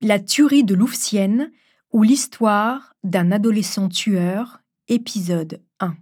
[0.00, 1.50] La tuerie de Louvciennes
[1.92, 5.96] ou l'histoire d'un adolescent tueur, épisode 1.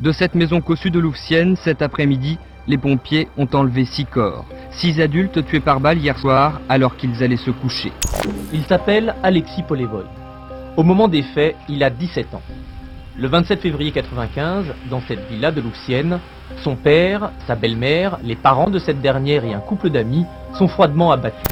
[0.00, 4.44] De cette maison cossue de Louvciennes, cet après-midi, les pompiers ont enlevé six corps.
[4.70, 7.94] Six adultes tués par balle hier soir alors qu'ils allaient se coucher.
[8.52, 10.04] Il s'appelle Alexis Polevoy.
[10.76, 12.42] Au moment des faits, il a 17 ans.
[13.18, 16.20] Le 27 février 95, dans cette villa de Louvciennes,
[16.62, 20.24] son père, sa belle-mère, les parents de cette dernière et un couple d'amis
[20.56, 21.42] sont froidement abattus.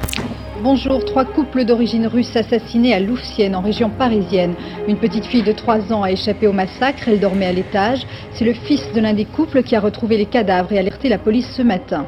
[0.63, 4.55] Bonjour, trois couples d'origine russe assassinés à Louvciennes, en région parisienne.
[4.87, 8.07] Une petite fille de 3 ans a échappé au massacre, elle dormait à l'étage.
[8.33, 11.19] C'est le fils de l'un des couples qui a retrouvé les cadavres et alerté la
[11.19, 12.07] police ce matin.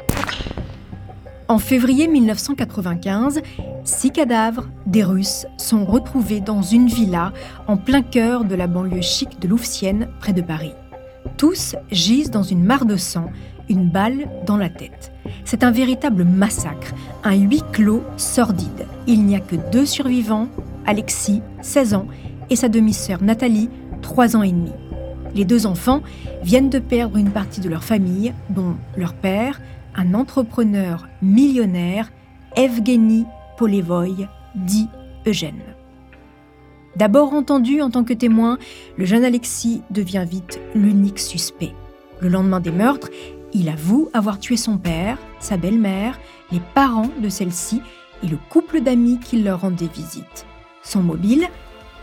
[1.51, 3.41] En février 1995,
[3.83, 7.33] six cadavres des Russes sont retrouvés dans une villa
[7.67, 10.71] en plein cœur de la banlieue chic de Louvciennes, près de Paris.
[11.35, 13.25] Tous gisent dans une mare de sang,
[13.67, 15.11] une balle dans la tête.
[15.43, 16.93] C'est un véritable massacre,
[17.25, 18.87] un huis clos sordide.
[19.05, 20.47] Il n'y a que deux survivants,
[20.85, 22.07] Alexis, 16 ans,
[22.49, 23.69] et sa demi-sœur Nathalie,
[24.01, 24.71] 3 ans et demi.
[25.35, 26.01] Les deux enfants
[26.43, 29.59] viennent de perdre une partie de leur famille, dont leur père,
[29.95, 32.11] un entrepreneur millionnaire,
[32.55, 33.25] Evgeny
[33.57, 34.87] Polevoy, dit
[35.25, 35.61] Eugène.
[36.95, 38.57] D'abord entendu en tant que témoin,
[38.97, 41.73] le jeune Alexis devient vite l'unique suspect.
[42.19, 43.09] Le lendemain des meurtres,
[43.53, 46.19] il avoue avoir tué son père, sa belle-mère,
[46.51, 47.81] les parents de celle-ci
[48.23, 50.45] et le couple d'amis qui leur rendaient visite.
[50.83, 51.47] Son mobile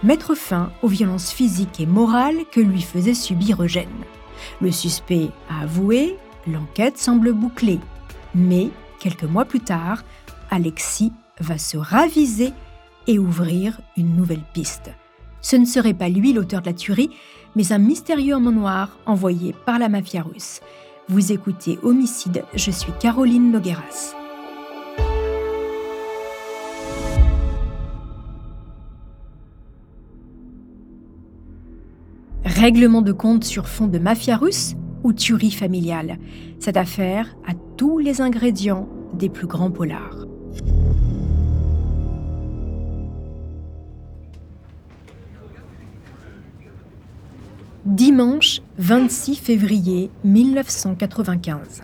[0.04, 3.88] Mettre fin aux violences physiques et morales que lui faisait subir Eugène.
[4.60, 7.80] Le suspect a avoué L'enquête semble bouclée,
[8.34, 10.04] mais quelques mois plus tard,
[10.50, 12.52] Alexis va se raviser
[13.06, 14.90] et ouvrir une nouvelle piste.
[15.40, 17.10] Ce ne serait pas lui l'auteur de la tuerie,
[17.56, 20.60] mais un mystérieux homme noir envoyé par la mafia russe.
[21.08, 24.14] Vous écoutez Homicide, je suis Caroline Nogueras.
[32.44, 34.74] Règlement de compte sur fond de mafia russe?
[35.04, 36.18] Ou tuerie familiale.
[36.58, 40.26] Cette affaire a tous les ingrédients des plus grands polars.
[47.84, 51.82] Dimanche 26 février 1995.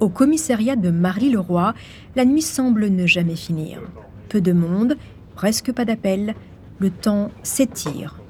[0.00, 1.74] Au commissariat de Marly-le-Roi,
[2.16, 3.80] la nuit semble ne jamais finir.
[4.28, 4.96] Peu de monde,
[5.36, 6.34] presque pas d'appel,
[6.80, 8.20] le temps s'étire.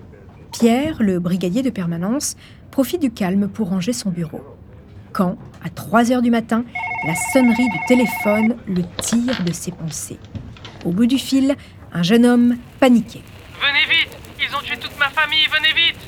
[0.52, 2.36] Pierre, le brigadier de permanence,
[2.74, 4.40] profite du calme pour ranger son bureau.
[5.12, 6.64] Quand, à 3 heures du matin,
[7.06, 10.18] la sonnerie du téléphone le tire de ses pensées.
[10.84, 11.54] Au bout du fil,
[11.92, 13.22] un jeune homme paniqué.
[13.60, 16.00] Venez vite Ils ont tué toute ma famille, venez vite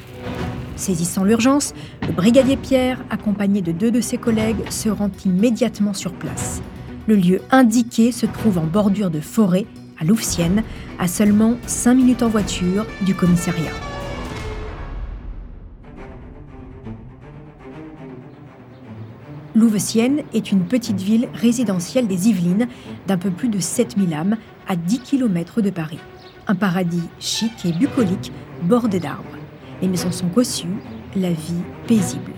[0.74, 1.72] Saisissant l'urgence,
[2.02, 6.60] le brigadier Pierre, accompagné de deux de ses collègues, se rend immédiatement sur place.
[7.06, 9.66] Le lieu indiqué se trouve en bordure de forêt,
[10.00, 10.64] à Louvciennes,
[10.98, 13.85] à seulement 5 minutes en voiture du commissariat.
[19.56, 22.68] Louveciennes est une petite ville résidentielle des Yvelines
[23.06, 24.36] d'un peu plus de 7000 âmes
[24.68, 25.98] à 10 km de Paris.
[26.46, 28.32] Un paradis chic et bucolique
[28.64, 29.24] bordé d'arbres.
[29.80, 30.76] Les maisons sont cossues,
[31.16, 32.32] la vie paisible.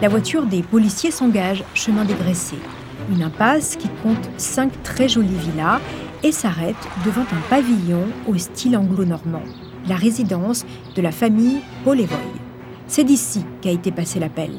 [0.00, 2.56] La voiture des policiers s'engage chemin dégraissé.
[3.12, 5.80] Une impasse qui compte cinq très jolies villas
[6.22, 9.42] et s'arrête devant un pavillon au style anglo-normand,
[9.86, 10.64] la résidence
[10.96, 12.16] de la famille Polevoy.
[12.86, 14.52] C'est d'ici qu'a été passé l'appel.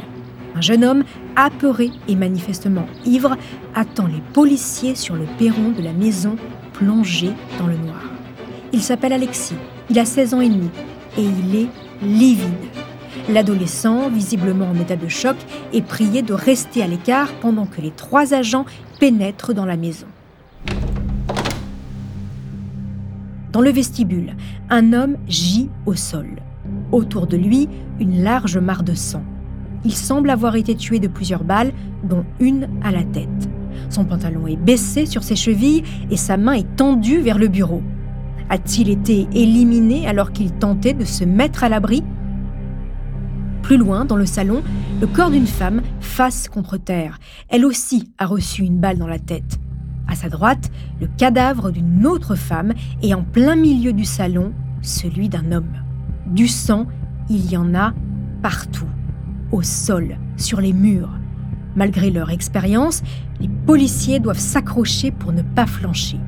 [0.55, 1.03] Un jeune homme,
[1.35, 3.37] apeuré et manifestement ivre,
[3.75, 6.35] attend les policiers sur le perron de la maison
[6.73, 8.01] plongée dans le noir.
[8.73, 9.55] Il s'appelle Alexis,
[9.89, 10.69] il a 16 ans et demi
[11.17, 11.67] et il est
[12.01, 12.49] livide.
[13.29, 15.35] L'adolescent, visiblement en état de choc,
[15.73, 18.65] est prié de rester à l'écart pendant que les trois agents
[18.99, 20.07] pénètrent dans la maison.
[23.51, 24.35] Dans le vestibule,
[24.69, 26.27] un homme gît au sol.
[26.91, 27.67] Autour de lui,
[27.99, 29.23] une large mare de sang.
[29.85, 31.71] Il semble avoir été tué de plusieurs balles,
[32.03, 33.49] dont une à la tête.
[33.89, 37.81] Son pantalon est baissé sur ses chevilles et sa main est tendue vers le bureau.
[38.49, 42.03] A-t-il été éliminé alors qu'il tentait de se mettre à l'abri?
[43.61, 44.63] Plus loin, dans le salon,
[44.99, 47.19] le corps d'une femme face contre terre.
[47.49, 49.59] Elle aussi a reçu une balle dans la tête.
[50.07, 52.73] À sa droite, le cadavre d'une autre femme
[53.03, 54.51] et en plein milieu du salon,
[54.81, 55.71] celui d'un homme.
[56.25, 56.87] Du sang,
[57.29, 57.93] il y en a
[58.41, 58.87] partout
[59.51, 61.11] au sol, sur les murs.
[61.75, 63.01] Malgré leur expérience,
[63.39, 66.19] les policiers doivent s'accrocher pour ne pas flancher.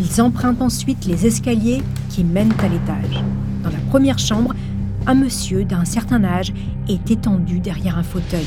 [0.00, 3.22] Ils empruntent ensuite les escaliers qui mènent à l'étage.
[3.62, 4.54] Dans la première chambre,
[5.06, 6.52] un monsieur d'un certain âge
[6.88, 8.46] est étendu derrière un fauteuil.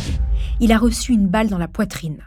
[0.60, 2.20] Il a reçu une balle dans la poitrine.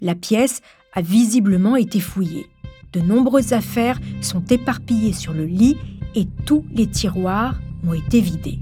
[0.00, 0.60] La pièce
[0.94, 2.46] a visiblement été fouillé.
[2.92, 5.76] De nombreuses affaires sont éparpillées sur le lit
[6.14, 8.60] et tous les tiroirs ont été vidés.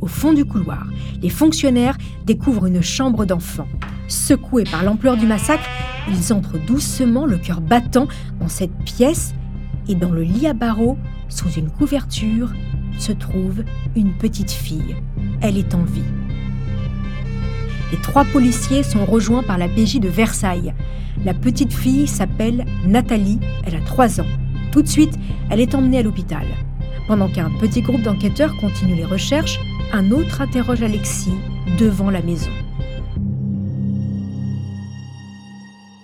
[0.00, 0.86] Au fond du couloir,
[1.22, 3.66] les fonctionnaires découvrent une chambre d'enfant.
[4.08, 5.68] Secoués par l'ampleur du massacre,
[6.08, 8.06] ils entrent doucement, le cœur battant,
[8.40, 9.34] dans cette pièce
[9.88, 10.98] et dans le lit à barreaux,
[11.28, 12.52] sous une couverture,
[12.98, 13.64] se trouve
[13.94, 14.96] une petite fille.
[15.40, 16.02] Elle est en vie.
[17.92, 20.74] Les trois policiers sont rejoints par la PJ de Versailles.
[21.24, 24.26] La petite fille s'appelle Nathalie, elle a 3 ans.
[24.72, 25.14] Tout de suite,
[25.50, 26.44] elle est emmenée à l'hôpital.
[27.06, 29.58] Pendant qu'un petit groupe d'enquêteurs continue les recherches,
[29.92, 31.34] un autre interroge Alexis
[31.78, 32.50] devant la maison.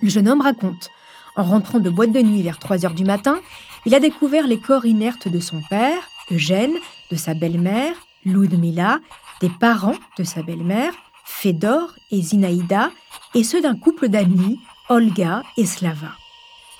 [0.01, 0.89] Le jeune homme raconte.
[1.35, 3.39] En rentrant de boîte de nuit vers 3 heures du matin,
[3.85, 6.75] il a découvert les corps inertes de son père, Eugène,
[7.11, 7.95] de sa belle-mère,
[8.25, 8.99] Ludmila,
[9.41, 10.93] des parents de sa belle-mère,
[11.25, 12.91] Fédor et Zinaïda,
[13.33, 14.59] et ceux d'un couple d'amis,
[14.89, 16.11] Olga et Slava.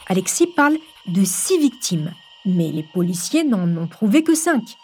[0.08, 0.78] Alexis parle
[1.08, 2.12] de six victimes,
[2.46, 4.78] mais les policiers n'en ont trouvé que cinq.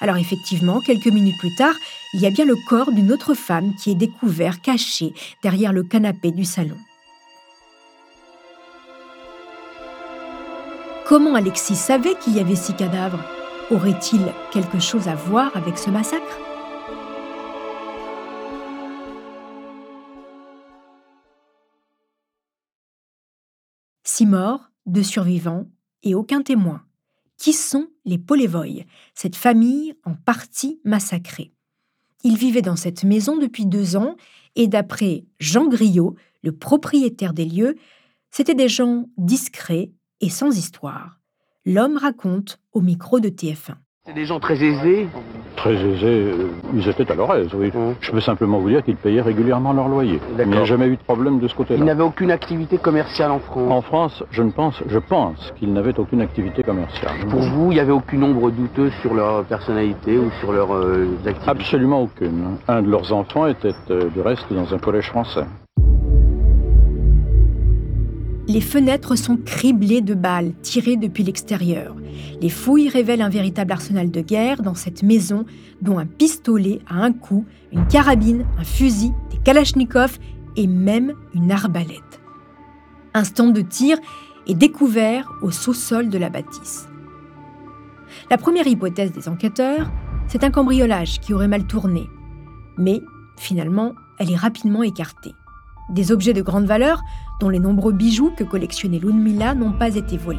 [0.00, 1.74] Alors effectivement, quelques minutes plus tard,
[2.14, 5.12] il y a bien le corps d'une autre femme qui est découvert caché
[5.42, 6.78] derrière le canapé du salon.
[11.06, 13.22] Comment Alexis savait qu'il y avait six cadavres?
[13.70, 14.20] Aurait-il
[14.52, 16.38] quelque chose à voir avec ce massacre?
[24.04, 25.66] Six morts, deux survivants
[26.02, 26.82] et aucun témoin.
[27.40, 28.84] Qui sont les Polevoy,
[29.14, 31.54] cette famille en partie massacrée
[32.22, 34.16] Ils vivaient dans cette maison depuis deux ans
[34.56, 37.76] et d'après Jean Griot, le propriétaire des lieux,
[38.30, 39.90] c'étaient des gens discrets
[40.20, 41.18] et sans histoire.
[41.64, 43.76] L'homme raconte au micro de TF1.
[44.06, 45.06] C'est des gens très aisés.
[45.56, 47.68] Très aisés, euh, ils étaient à leur aise, oui.
[47.68, 47.92] Mmh.
[48.00, 50.18] Je peux simplement vous dire qu'ils payaient régulièrement leur loyer.
[50.38, 51.84] Il n'y a jamais eu de problème de ce Ils côté-là.
[51.84, 53.70] n'avaient aucune activité commerciale en France.
[53.70, 57.12] En France, je ne pense, je pense qu'ils n'avaient aucune activité commerciale.
[57.28, 61.06] Pour vous, il n'y avait aucune ombre douteuse sur leur personnalité ou sur leurs euh,
[61.26, 61.50] activités?
[61.50, 62.56] Absolument aucune.
[62.68, 65.44] Un de leurs enfants était euh, du reste dans un collège français.
[68.50, 71.94] Les fenêtres sont criblées de balles tirées depuis l'extérieur.
[72.40, 75.44] Les fouilles révèlent un véritable arsenal de guerre dans cette maison,
[75.82, 80.18] dont un pistolet à un coup, une carabine, un fusil, des kalachnikovs
[80.56, 82.20] et même une arbalète.
[83.14, 83.98] Un stand de tir
[84.48, 86.88] est découvert au sous-sol de la bâtisse.
[88.32, 89.92] La première hypothèse des enquêteurs,
[90.26, 92.02] c'est un cambriolage qui aurait mal tourné.
[92.78, 93.00] Mais,
[93.38, 95.36] finalement, elle est rapidement écartée.
[95.90, 97.02] Des objets de grande valeur,
[97.40, 100.38] dont les nombreux bijoux que collectionnait Ludmilla, n'ont pas été volés.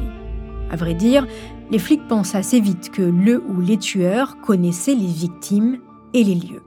[0.70, 1.26] À vrai dire,
[1.70, 5.78] les flics pensent assez vite que le ou les tueurs connaissaient les victimes
[6.14, 6.62] et les lieux.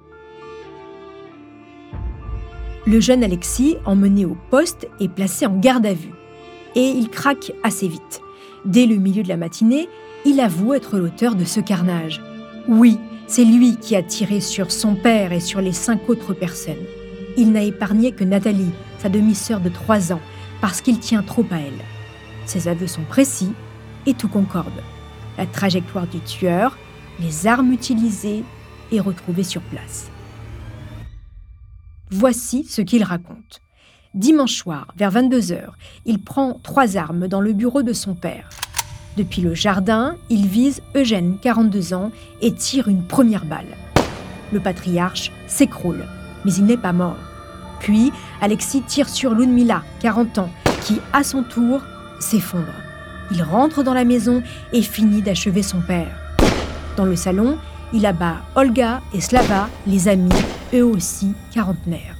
[2.85, 6.13] Le jeune Alexis, emmené au poste, est placé en garde à vue.
[6.75, 8.21] Et il craque assez vite.
[8.65, 9.89] Dès le milieu de la matinée,
[10.25, 12.21] il avoue être l'auteur de ce carnage.
[12.67, 16.75] Oui, c'est lui qui a tiré sur son père et sur les cinq autres personnes.
[17.37, 20.21] Il n'a épargné que Nathalie, sa demi-sœur de 3 ans,
[20.61, 21.83] parce qu'il tient trop à elle.
[22.45, 23.51] Ses aveux sont précis
[24.05, 24.81] et tout concorde.
[25.37, 26.77] La trajectoire du tueur,
[27.19, 28.43] les armes utilisées
[28.91, 30.09] et retrouvées sur place.
[32.09, 33.61] Voici ce qu'il raconte.
[34.13, 35.71] Dimanche soir, vers 22h,
[36.05, 38.49] il prend trois armes dans le bureau de son père.
[39.17, 43.77] Depuis le jardin, il vise Eugène, 42 ans, et tire une première balle.
[44.53, 46.05] Le patriarche s'écroule,
[46.45, 47.17] mais il n'est pas mort.
[47.85, 48.11] Puis,
[48.41, 50.49] Alexis tire sur Ludmila, 40 ans,
[50.81, 51.81] qui, à son tour,
[52.19, 52.73] s'effondre.
[53.29, 54.41] Il rentre dans la maison
[54.73, 56.17] et finit d'achever son père.
[56.97, 57.59] Dans le salon,
[57.93, 60.33] il abat Olga et Slava, les amis,
[60.73, 62.17] eux aussi quarantenaires.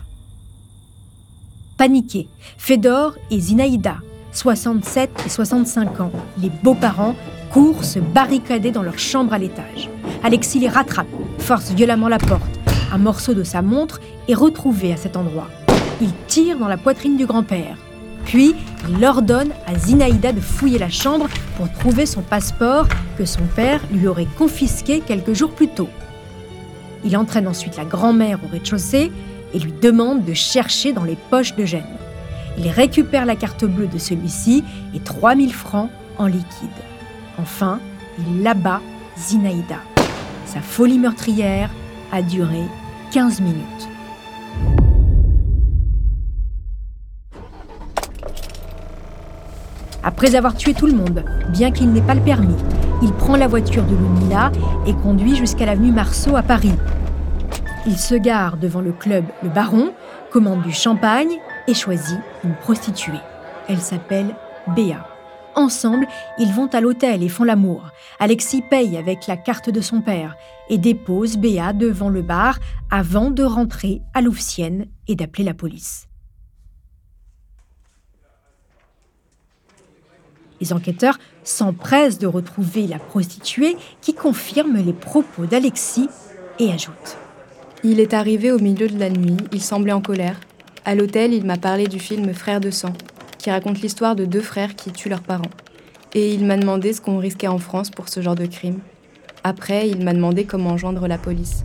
[1.78, 2.28] Paniqués,
[2.60, 3.98] Fédor et Zinaïda,
[4.34, 7.16] 67 et 65 ans, les beaux-parents,
[7.50, 9.90] courent se barricader dans leur chambre à l'étage.
[10.24, 11.08] Alexis les rattrape,
[11.40, 12.60] force violemment la porte.
[12.96, 14.00] Un morceau de sa montre
[14.30, 15.50] est retrouvé à cet endroit.
[16.00, 17.76] Il tire dans la poitrine du grand-père.
[18.24, 18.56] Puis,
[18.88, 22.88] il ordonne à Zinaïda de fouiller la chambre pour trouver son passeport
[23.18, 25.90] que son père lui aurait confisqué quelques jours plus tôt.
[27.04, 29.12] Il entraîne ensuite la grand-mère au rez-de-chaussée
[29.54, 31.84] et lui demande de chercher dans les poches de Gênes.
[32.58, 34.64] Il récupère la carte bleue de celui-ci
[34.96, 36.70] et 3000 francs en liquide.
[37.40, 37.82] Enfin,
[38.18, 38.80] il abat
[39.20, 39.82] Zinaïda.
[40.46, 41.70] Sa folie meurtrière
[42.14, 42.64] a duré
[43.16, 43.64] 15 minutes.
[50.04, 52.58] Après avoir tué tout le monde, bien qu'il n'ait pas le permis,
[53.02, 54.52] il prend la voiture de Lumina
[54.86, 56.76] et conduit jusqu'à l'avenue Marceau à Paris.
[57.88, 59.94] Il se gare devant le club Le Baron,
[60.30, 63.22] commande du champagne et choisit une prostituée.
[63.70, 64.36] Elle s'appelle
[64.76, 65.15] Béa.
[65.56, 66.08] Ensemble,
[66.38, 67.90] ils vont à l'hôtel et font l'amour.
[68.20, 70.36] Alexis paye avec la carte de son père
[70.70, 72.60] et dépose Béa devant le bar
[72.92, 76.08] avant de rentrer à Louvciennes et d'appeler la police.
[80.60, 86.10] Les enquêteurs s'empressent de retrouver la prostituée qui confirme les propos d'Alexis
[86.60, 87.18] et ajoute
[87.84, 90.40] Il est arrivé au milieu de la nuit, il semblait en colère.
[90.86, 92.94] À l'hôtel, il m'a parlé du film Frères de sang,
[93.46, 95.52] qui raconte l'histoire de deux frères qui tuent leurs parents.
[96.16, 98.80] Et il m'a demandé ce qu'on risquait en France pour ce genre de crime.
[99.44, 101.64] Après, il m'a demandé comment joindre la police.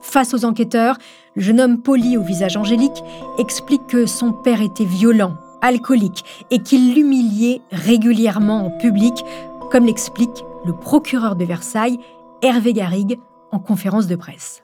[0.00, 0.98] Face aux enquêteurs,
[1.36, 3.04] le jeune homme poli au visage angélique
[3.38, 9.24] explique que son père était violent, alcoolique et qu'il l'humiliait régulièrement en public,
[9.70, 11.98] comme l'explique le procureur de Versailles,
[12.42, 13.18] Hervé Garrigue,
[13.52, 14.62] en conférence de presse.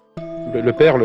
[0.54, 0.96] Le, père,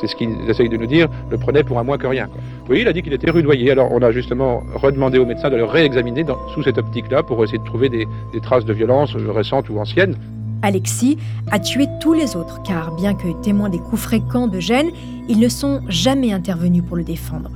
[0.00, 2.28] c'est ce qu'il essaye de nous dire, le prenait pour un moins que rien.
[2.70, 3.70] Oui, il a dit qu'il était rudoyé.
[3.70, 6.24] Alors on a justement redemandé au médecin de le réexaminer
[6.54, 8.06] sous cette optique-là pour essayer de trouver des
[8.42, 10.16] traces de violence récentes ou anciennes.
[10.62, 11.18] Alexis
[11.50, 14.92] a tué tous les autres, car bien que témoins des coups fréquents de Gênes,
[15.28, 17.50] ils ne sont jamais intervenus pour le défendre.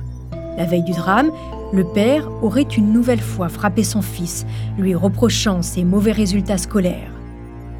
[0.57, 1.31] La veille du drame,
[1.71, 4.45] le père aurait une nouvelle fois frappé son fils,
[4.77, 7.11] lui reprochant ses mauvais résultats scolaires.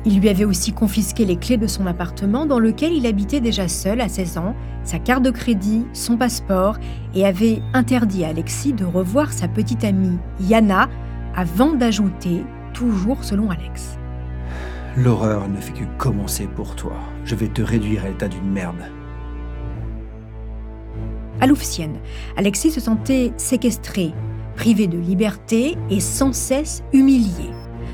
[0.06, 3.68] Il lui avait aussi confisqué les clés de son appartement dans lequel il habitait déjà
[3.68, 6.78] seul à 16 ans, sa carte de crédit, son passeport,
[7.14, 10.88] et avait interdit à Alexis de revoir sa petite amie Yana
[11.36, 13.98] avant d'ajouter, toujours selon Alex.
[14.96, 16.96] L'horreur ne fait que commencer pour toi.
[17.26, 18.90] Je vais te réduire à l'état d'une merde.
[21.42, 22.00] À Louvciennes,
[22.36, 24.14] Alexis se sentait séquestré,
[24.56, 27.50] privé de liberté et sans cesse humilié.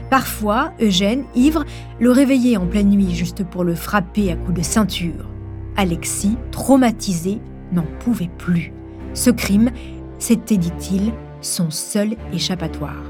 [0.10, 1.64] Parfois, Eugène, ivre,
[2.00, 5.30] le réveillait en pleine nuit juste pour le frapper à coups de ceinture.
[5.78, 7.40] Alexis, traumatisé,
[7.72, 8.72] n'en pouvait plus.
[9.14, 9.72] Ce crime,
[10.18, 11.12] c'était, dit-il,
[11.42, 13.04] son seul échappatoire.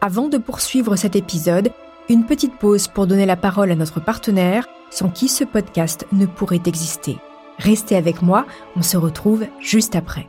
[0.00, 1.70] Avant de poursuivre cet épisode,
[2.08, 6.26] une petite pause pour donner la parole à notre partenaire, sans qui ce podcast ne
[6.26, 7.18] pourrait exister.
[7.58, 8.46] Restez avec moi,
[8.76, 10.28] on se retrouve juste après.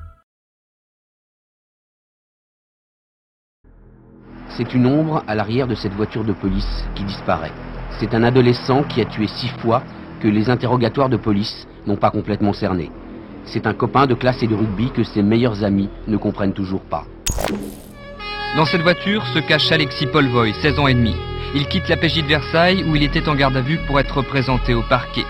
[4.57, 7.53] C'est une ombre à l'arrière de cette voiture de police qui disparaît.
[7.99, 9.83] C'est un adolescent qui a tué six fois
[10.19, 12.91] que les interrogatoires de police n'ont pas complètement cerné.
[13.45, 16.81] C'est un copain de classe et de rugby que ses meilleurs amis ne comprennent toujours
[16.81, 17.05] pas.
[18.57, 21.15] Dans cette voiture se cache Alexis Polvoy, 16 ans et demi.
[21.55, 24.21] Il quitte la PJ de Versailles où il était en garde à vue pour être
[24.21, 25.25] présenté au parquet.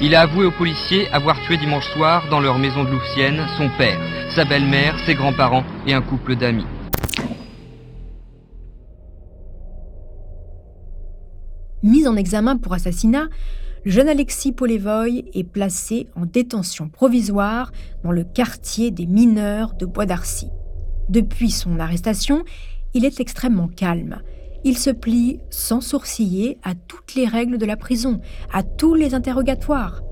[0.00, 3.68] Il a avoué aux policiers avoir tué dimanche soir dans leur maison de Louvciennes son
[3.76, 3.98] père,
[4.30, 6.66] sa belle-mère, ses grands-parents et un couple d'amis.
[11.82, 13.28] Mis en examen pour assassinat,
[13.84, 17.72] le jeune Alexis Polevoy est placé en détention provisoire
[18.04, 20.48] dans le quartier des mineurs de Bois d'Arcy.
[21.08, 22.44] Depuis son arrestation,
[22.94, 24.22] il est extrêmement calme.
[24.62, 28.20] Il se plie sans sourciller à toutes les règles de la prison,
[28.52, 30.02] à tous les interrogatoires.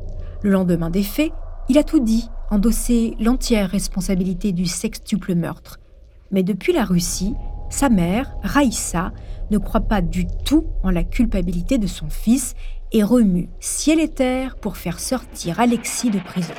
[0.42, 1.30] Le lendemain des faits,
[1.68, 5.78] il a tout dit, endossé l'entière responsabilité du sextuple meurtre.
[6.32, 7.34] Mais depuis la Russie,
[7.70, 9.12] sa mère, Raïssa,
[9.50, 12.54] ne croit pas du tout en la culpabilité de son fils
[12.92, 16.54] et remue ciel et terre pour faire sortir Alexis de prison.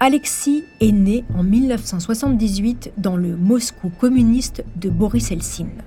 [0.00, 5.82] Alexis est né en 1978 dans le Moscou communiste de Boris Eltsine.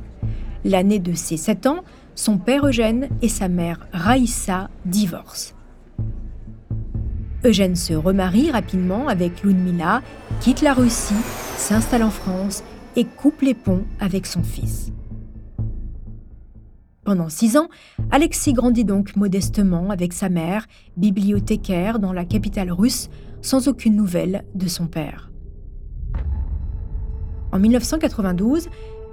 [0.63, 1.83] L'année de ses 7 ans,
[2.15, 5.53] son père Eugène et sa mère Raïssa divorcent.
[7.43, 10.01] Eugène se remarie rapidement avec Ludmila,
[10.39, 11.13] quitte la Russie,
[11.57, 12.63] s'installe en France
[12.95, 14.91] et coupe les ponts avec son fils.
[17.03, 17.69] Pendant six ans,
[18.09, 20.65] Alexis grandit donc modestement avec sa mère,
[20.97, 23.09] bibliothécaire dans la capitale russe,
[23.41, 25.29] sans aucune nouvelle de son père.
[27.51, 28.69] En 1992,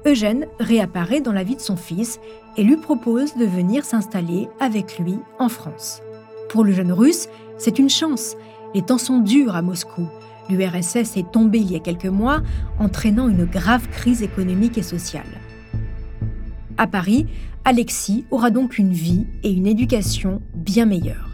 [0.06, 2.18] Eugène réapparaît dans la vie de son fils
[2.56, 6.00] et lui propose de venir s'installer avec lui en France.
[6.48, 7.28] Pour le jeune russe,
[7.62, 8.34] c'est une chance.
[8.74, 10.08] Les temps sont durs à Moscou.
[10.50, 12.42] L'URSS est tombée il y a quelques mois,
[12.80, 15.40] entraînant une grave crise économique et sociale.
[16.76, 17.28] À Paris,
[17.64, 21.30] Alexis aura donc une vie et une éducation bien meilleures.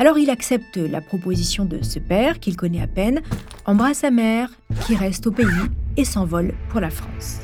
[0.00, 3.22] Alors il accepte la proposition de ce père, qu'il connaît à peine,
[3.64, 4.50] embrasse sa mère,
[4.84, 5.46] qui reste au pays,
[5.96, 7.43] et s'envole pour la France.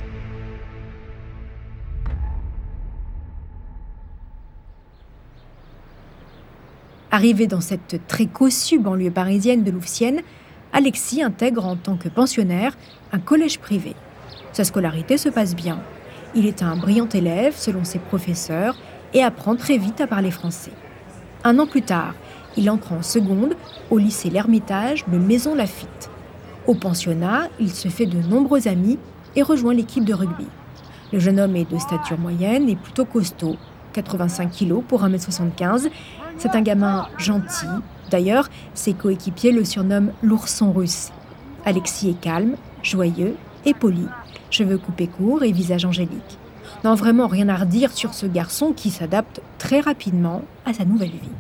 [7.13, 10.21] Arrivé dans cette très cossue banlieue parisienne de Louvciennes,
[10.73, 12.77] Alexis intègre en tant que pensionnaire
[13.11, 13.97] un collège privé.
[14.53, 15.81] Sa scolarité se passe bien.
[16.37, 18.77] Il est un brillant élève selon ses professeurs
[19.13, 20.71] et apprend très vite à parler français.
[21.43, 22.15] Un an plus tard,
[22.57, 23.57] il entre en seconde
[23.91, 26.11] au lycée L'Ermitage de Maison Lafitte.
[26.69, 29.01] Au pensionnat, il se fait de nombreux amis
[29.35, 30.47] et rejoint l'équipe de rugby.
[31.13, 33.57] Le jeune homme est de stature moyenne et plutôt costaud,
[33.95, 35.91] 85 kg pour 1m75.
[36.41, 37.67] C'est un gamin gentil.
[38.11, 41.11] D'ailleurs, ses coéquipiers le surnomment l'ourson russe.
[41.67, 44.07] Alexis est calme, joyeux et poli,
[44.49, 46.39] cheveux coupés courts et visage angélique.
[46.83, 51.11] Non, vraiment rien à redire sur ce garçon qui s'adapte très rapidement à sa nouvelle
[51.11, 51.37] vie.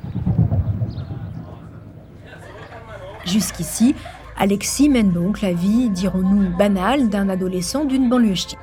[3.25, 3.95] Jusqu'ici,
[4.37, 8.59] Alexis mène donc la vie, dirons-nous, banale d'un adolescent d'une banlieue chic.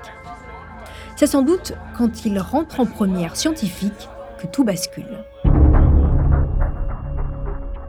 [1.15, 4.07] C'est sans doute quand il rentre en première scientifique
[4.39, 5.23] que tout bascule.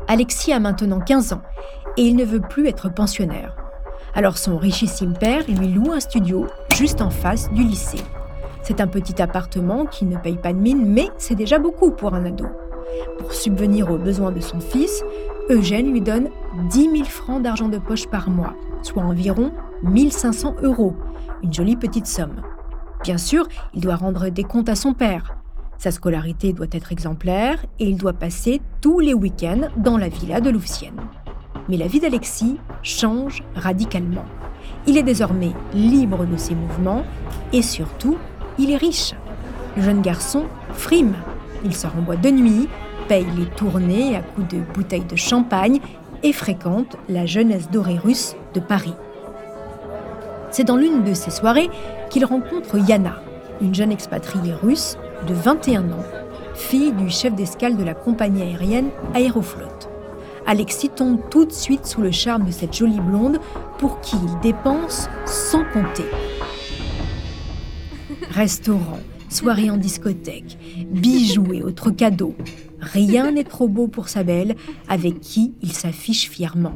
[0.09, 1.43] Alexis a maintenant 15 ans
[1.99, 3.55] et il ne veut plus être pensionnaire.
[4.15, 8.03] Alors son richissime père lui loue un studio juste en face du lycée.
[8.63, 12.15] C'est un petit appartement qui ne paye pas de mine, mais c'est déjà beaucoup pour
[12.15, 12.47] un ado.
[13.19, 15.05] Pour subvenir aux besoins de son fils,
[15.51, 16.31] Eugène lui donne
[16.71, 20.95] 10 000 francs d'argent de poche par mois, soit environ 1500 euros,
[21.43, 22.43] une jolie petite somme.
[23.05, 25.37] Bien sûr, il doit rendre des comptes à son père.
[25.79, 30.41] Sa scolarité doit être exemplaire et il doit passer tous les week-ends dans la villa
[30.41, 31.01] de Louvciennes.
[31.69, 34.25] Mais la vie d'Alexis change radicalement.
[34.89, 37.05] Il est désormais libre de ses mouvements
[37.53, 38.17] et surtout,
[38.59, 39.15] il est riche.
[39.77, 41.15] Le jeune garçon frime.
[41.65, 42.69] Il sort en boîte de nuit,
[43.07, 45.79] paye les tournées à coups de bouteilles de champagne
[46.25, 48.95] et fréquente la jeunesse dorée russe de Paris.
[50.51, 51.71] C'est dans l'une de ces soirées
[52.11, 53.23] qu'il rencontre Yana,
[53.61, 56.05] une jeune expatriée russe de 21 ans,
[56.55, 59.67] fille du chef d'escale de la compagnie aérienne Aeroflot.
[60.47, 63.39] Alexis tombe tout de suite sous le charme de cette jolie blonde
[63.79, 66.05] pour qui il dépense sans compter.
[68.31, 70.59] Restaurant, soirée en discothèque,
[70.91, 72.35] bijoux et autres cadeaux.
[72.81, 74.55] Rien n'est trop beau pour sa belle,
[74.89, 76.75] avec qui il s'affiche fièrement.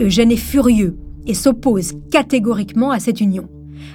[0.00, 3.48] Eugène est furieux et s'oppose catégoriquement à cette union.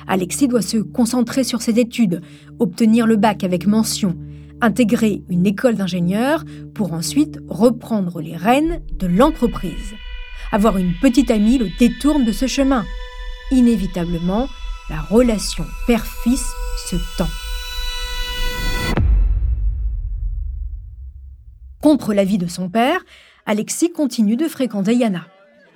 [0.07, 2.21] Alexis doit se concentrer sur ses études,
[2.59, 4.17] obtenir le bac avec mention,
[4.61, 6.43] intégrer une école d'ingénieur
[6.73, 9.93] pour ensuite reprendre les rênes de l'entreprise.
[10.51, 12.85] Avoir une petite amie le détourne de ce chemin.
[13.51, 14.47] Inévitablement,
[14.89, 16.45] la relation père-fils
[16.87, 17.27] se tend.
[21.81, 22.99] Contre l'avis de son père,
[23.45, 25.27] Alexis continue de fréquenter Yana.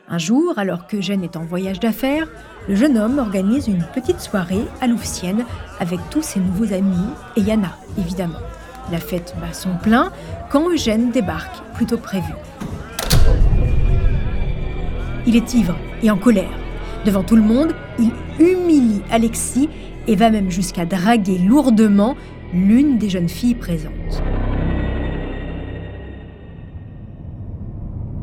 [0.08, 2.28] Un jour, alors que est en voyage d'affaires,
[2.70, 5.44] le jeune homme organise une petite soirée à Louvciennes
[5.80, 8.38] avec tous ses nouveaux amis et Yana, évidemment.
[8.92, 10.12] La fête bat son plein
[10.52, 12.32] quand Eugène débarque, plutôt prévu.
[15.26, 16.52] Il est ivre et en colère.
[17.06, 19.68] Devant tout le monde, il humilie Alexis
[20.06, 22.16] et va même jusqu'à draguer lourdement
[22.54, 24.22] l'une des jeunes filles présentes.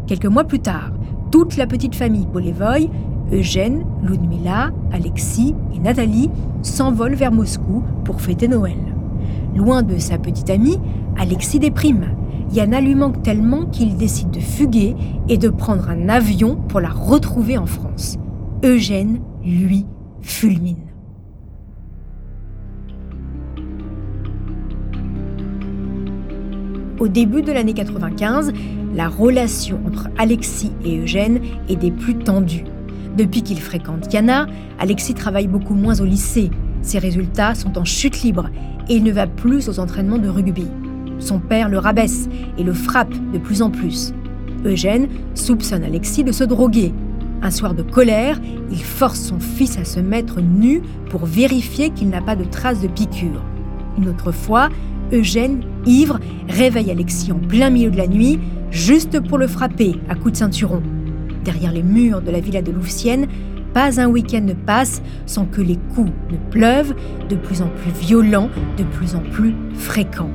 [0.07, 0.93] Quelques mois plus tard,
[1.33, 2.89] toute la petite famille Polevoy,
[3.33, 6.31] Eugène, Ludmila, Alexis et Nathalie
[6.63, 8.77] s'envolent vers Moscou pour fêter Noël.
[9.57, 10.79] Loin de sa petite amie,
[11.19, 12.07] Alexis déprime.
[12.53, 14.95] Yana lui manque tellement qu'il décide de fuguer
[15.29, 18.19] et de prendre un avion pour la retrouver en France.
[18.65, 19.87] Eugène, lui,
[20.21, 20.77] fulmine.
[27.01, 28.53] Au début de l'année 95,
[28.95, 32.65] la relation entre Alexis et Eugène est des plus tendues.
[33.17, 34.47] Depuis qu'il fréquente Yana,
[34.79, 36.51] Alexis travaille beaucoup moins au lycée.
[36.83, 38.51] Ses résultats sont en chute libre
[38.89, 40.67] et il ne va plus aux entraînements de rugby.
[41.19, 44.13] Son père le rabaisse et le frappe de plus en plus.
[44.67, 46.93] Eugène soupçonne Alexis de se droguer.
[47.43, 48.39] Un soir de colère,
[48.71, 52.83] il force son fils à se mettre nu pour vérifier qu'il n'a pas de traces
[52.83, 53.43] de piqûre.
[53.97, 54.69] Une autre fois,
[55.13, 58.39] Eugène, ivre, réveille Alexis en plein milieu de la nuit,
[58.71, 60.83] juste pour le frapper à coups de ceinturon.
[61.47, 63.29] Derrière les murs de la villa de Louvciennes,
[63.73, 66.93] pas un week-end ne passe sans que les coups ne pleuvent,
[67.29, 70.33] de plus en plus violents, de plus en plus fréquents.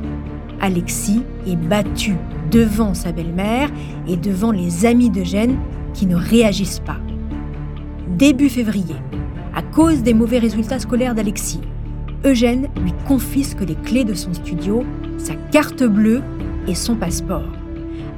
[0.62, 2.16] Alexis est battu
[2.50, 3.70] devant sa belle-mère
[4.08, 5.58] et devant les amis d'Eugène
[5.94, 7.00] qui ne réagissent pas.
[8.18, 8.96] Début février,
[9.54, 11.60] à cause des mauvais résultats scolaires d'Alexis,
[12.24, 14.86] Eugène lui confisque les clés de son studio,
[15.18, 16.22] sa carte bleue
[16.70, 17.61] et son passeport.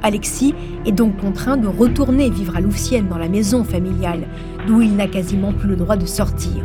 [0.02, 0.54] Alexis
[0.86, 4.26] est donc contraint de retourner vivre à Louvciennes dans la maison familiale,
[4.66, 6.64] d'où il n'a quasiment plus le droit de sortir.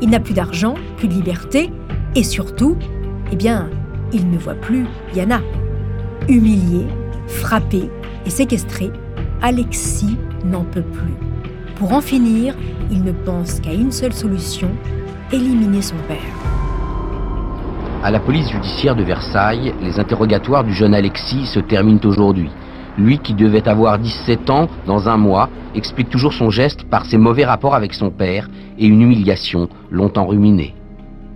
[0.00, 1.70] Il n'a plus d'argent, plus de liberté,
[2.14, 2.76] et surtout,
[3.32, 3.68] eh bien,
[4.12, 5.40] il ne voit plus Yana.
[6.28, 6.86] Humilié,
[7.26, 7.90] frappé
[8.26, 8.90] et séquestré,
[9.42, 11.14] Alexis n'en peut plus.
[11.76, 12.54] Pour en finir,
[12.90, 14.70] il ne pense qu'à une seule solution,
[15.32, 16.39] éliminer son père.
[18.02, 22.48] À la police judiciaire de Versailles, les interrogatoires du jeune Alexis se terminent aujourd'hui.
[22.96, 27.18] Lui, qui devait avoir 17 ans dans un mois, explique toujours son geste par ses
[27.18, 30.74] mauvais rapports avec son père et une humiliation longtemps ruminée.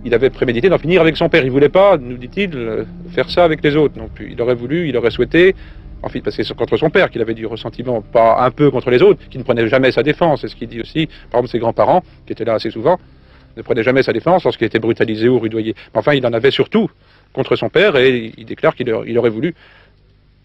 [0.05, 1.45] Il avait prémédité d'en finir avec son père.
[1.45, 4.31] Il voulait pas, nous dit-il, euh, faire ça avec les autres non plus.
[4.31, 5.55] Il aurait voulu, il aurait souhaité,
[6.01, 8.71] en fait, parce que c'est contre son père qu'il avait du ressentiment, pas un peu
[8.71, 10.41] contre les autres, qui ne prenait jamais sa défense.
[10.41, 12.97] C'est ce qu'il dit aussi, par exemple, ses grands-parents, qui étaient là assez souvent,
[13.57, 15.75] ne prenaient jamais sa défense lorsqu'il était brutalisé ou rudoyé.
[15.93, 16.89] Mais enfin, il en avait surtout
[17.33, 19.55] contre son père et il déclare qu'il aurait voulu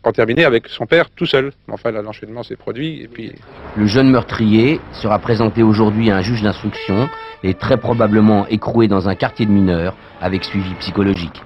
[0.03, 1.53] en terminer avec son père tout seul.
[1.69, 3.33] Enfin, là, l'enchaînement s'est produit et puis...
[3.77, 7.09] Le jeune meurtrier sera présenté aujourd'hui à un juge d'instruction
[7.43, 11.43] et très probablement écroué dans un quartier de mineurs avec suivi psychologique.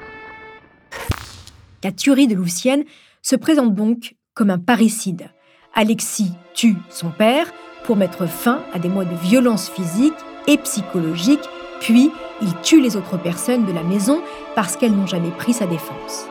[1.83, 2.85] La tuerie de Lucienne
[3.23, 5.29] se présente donc comme un parricide.
[5.75, 7.47] Alexis tue son père
[7.85, 10.15] pour mettre fin à des mois de violence physique
[10.47, 11.41] et psychologique,
[11.81, 12.11] puis
[12.43, 14.21] il tue les autres personnes de la maison
[14.55, 16.27] parce qu'elles n'ont jamais pris sa défense.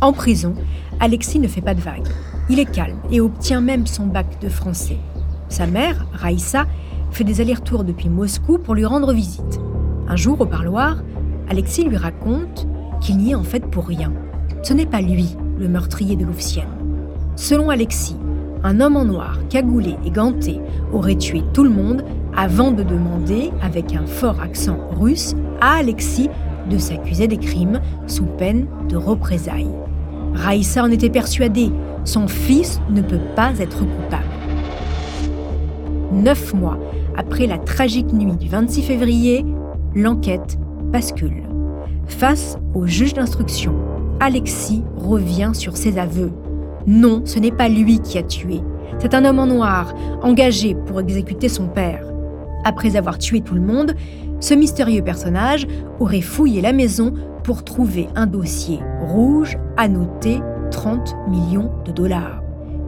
[0.00, 0.54] En prison,
[1.00, 2.08] Alexis ne fait pas de vagues.
[2.50, 4.98] Il est calme et obtient même son bac de français.
[5.48, 6.66] Sa mère, Raïssa,
[7.10, 9.60] fait des allers-retours depuis Moscou pour lui rendre visite.
[10.08, 10.98] Un jour, au parloir,
[11.48, 12.66] Alexis lui raconte
[13.00, 14.12] qu'il n'y est en fait pour rien.
[14.62, 16.68] Ce n'est pas lui, le meurtrier de Louvcienne.
[17.36, 18.16] Selon Alexis,
[18.62, 20.60] un homme en noir, cagoulé et ganté,
[20.92, 22.04] aurait tué tout le monde
[22.36, 26.30] avant de demander, avec un fort accent russe, à Alexis
[26.68, 29.70] de s'accuser des crimes sous peine de représailles.
[30.34, 31.70] Raïssa en était persuadée,
[32.04, 34.24] son fils ne peut pas être coupable.
[36.12, 36.78] Neuf mois
[37.16, 39.44] après la tragique nuit du 26 février,
[39.94, 41.42] l'enquête bascule.
[42.06, 43.74] Face au juge d'instruction,
[44.20, 46.32] Alexis revient sur ses aveux.
[46.86, 48.60] Non, ce n'est pas lui qui a tué.
[48.98, 52.06] C'est un homme en noir, engagé pour exécuter son père.
[52.64, 53.94] Après avoir tué tout le monde,
[54.40, 55.66] ce mystérieux personnage
[56.00, 62.42] aurait fouillé la maison pour trouver un dossier rouge annoté 30 millions de dollars.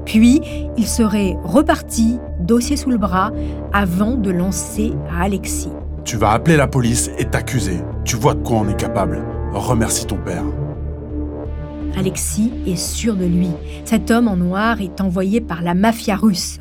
[0.04, 0.40] Puis,
[0.76, 3.32] il serait reparti, dossier sous le bras,
[3.72, 5.72] avant de lancer à Alexis.
[6.04, 7.80] Tu vas appeler la police et t'accuser.
[8.04, 9.22] Tu vois de quoi on est capable.
[9.52, 10.44] Remercie ton père.
[11.96, 13.48] Alexis est sûr de lui.
[13.86, 16.60] Cet homme en noir est envoyé par la mafia russe.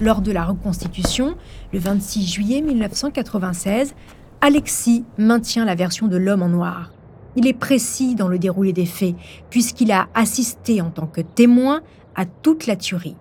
[0.00, 1.34] Lors de la reconstitution,
[1.72, 3.94] le 26 juillet 1996,
[4.40, 6.92] Alexis maintient la version de l'homme en noir.
[7.34, 9.16] Il est précis dans le déroulé des faits,
[9.50, 11.80] puisqu'il a assisté en tant que témoin
[12.14, 13.16] à toute la tuerie.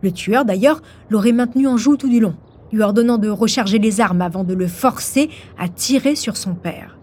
[0.00, 2.36] Le tueur, d'ailleurs, l'aurait maintenu en joue tout du long,
[2.72, 6.98] lui ordonnant de recharger les armes avant de le forcer à tirer sur son père.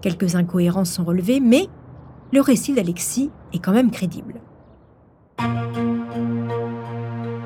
[0.00, 1.68] Quelques incohérences sont relevées, mais
[2.32, 4.40] le récit d'Alexis est quand même crédible.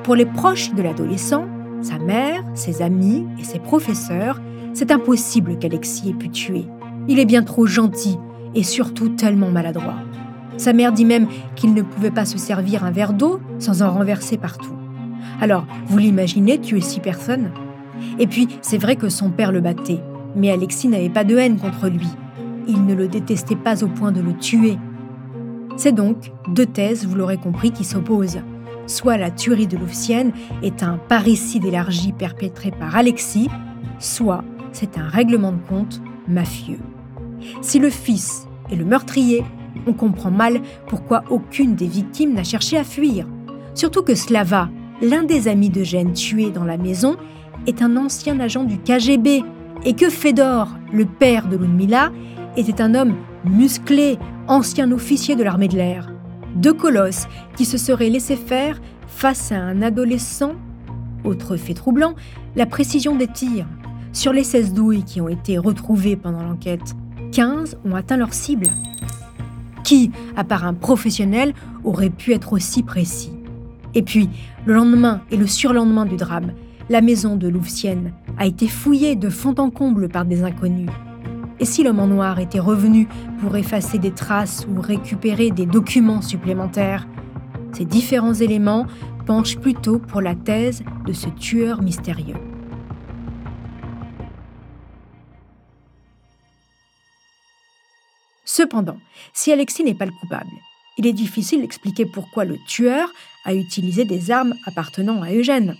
[0.03, 1.47] Pour les proches de l'adolescent,
[1.81, 4.41] sa mère, ses amis et ses professeurs,
[4.75, 6.67] c'est impossible qu'Alexis ait pu tuer.
[7.09, 8.19] Il est bien trop gentil
[8.55, 9.97] et surtout tellement maladroit.
[10.57, 13.91] Sa mère dit même qu'il ne pouvait pas se servir un verre d'eau sans en
[13.91, 14.84] renverser partout.
[15.45, 17.51] Alors, vous l'imaginez tuer six personnes?
[18.19, 20.01] Et puis, c'est vrai que son père le battait,
[20.35, 22.09] mais Alexis n'avait pas de haine contre lui.
[22.67, 24.79] Il ne le détestait pas au point de le tuer.
[25.77, 28.41] C'est donc deux thèses, vous l'aurez compris, qui s'opposent
[28.87, 33.51] soit la tuerie de Louvcienne est un parricide élargi perpétré par Alexis,
[33.99, 36.81] soit c'est un règlement de compte mafieux.
[37.61, 39.45] Si le fils est le meurtrier,
[39.87, 43.27] on comprend mal pourquoi aucune des victimes n'a cherché à fuir.
[43.75, 44.69] Surtout que Slava,
[45.05, 47.17] l'un des amis de Gênes tué dans la maison,
[47.67, 49.43] est un ancien agent du KGB
[49.85, 52.11] et que Fedor, le père de Ludmila,
[52.57, 53.15] était un homme
[53.45, 56.15] musclé, ancien officier de l'armée de l'air
[56.55, 60.53] deux colosses qui se seraient laissés faire face à un adolescent.
[61.25, 62.15] Autre fait troublant,
[62.57, 63.67] la précision des tirs.
[64.13, 66.95] Sur les 16 douilles qui ont été retrouvées pendant l'enquête,
[67.33, 68.69] 15 ont atteint leur cible.
[69.83, 73.33] Qui, à part un professionnel, aurait pu être aussi précis?
[73.95, 74.29] Et puis,
[74.67, 76.53] le lendemain et le surlendemain du drame,
[76.89, 80.91] la maison de Louvcienne a été fouillée de fond en comble par des inconnus.
[81.61, 83.09] Et si l'homme en noir était revenu
[83.41, 87.07] pour effacer des traces ou récupérer des documents supplémentaires
[87.73, 88.87] Ces différents éléments
[89.27, 92.37] penchent plutôt pour la thèse de ce tueur mystérieux.
[98.45, 98.99] Cependant,
[99.33, 100.51] si Alexis n'est pas le coupable,
[100.97, 103.13] il est difficile d'expliquer pourquoi le tueur
[103.45, 105.77] a utilisé des armes appartenant à Eugène.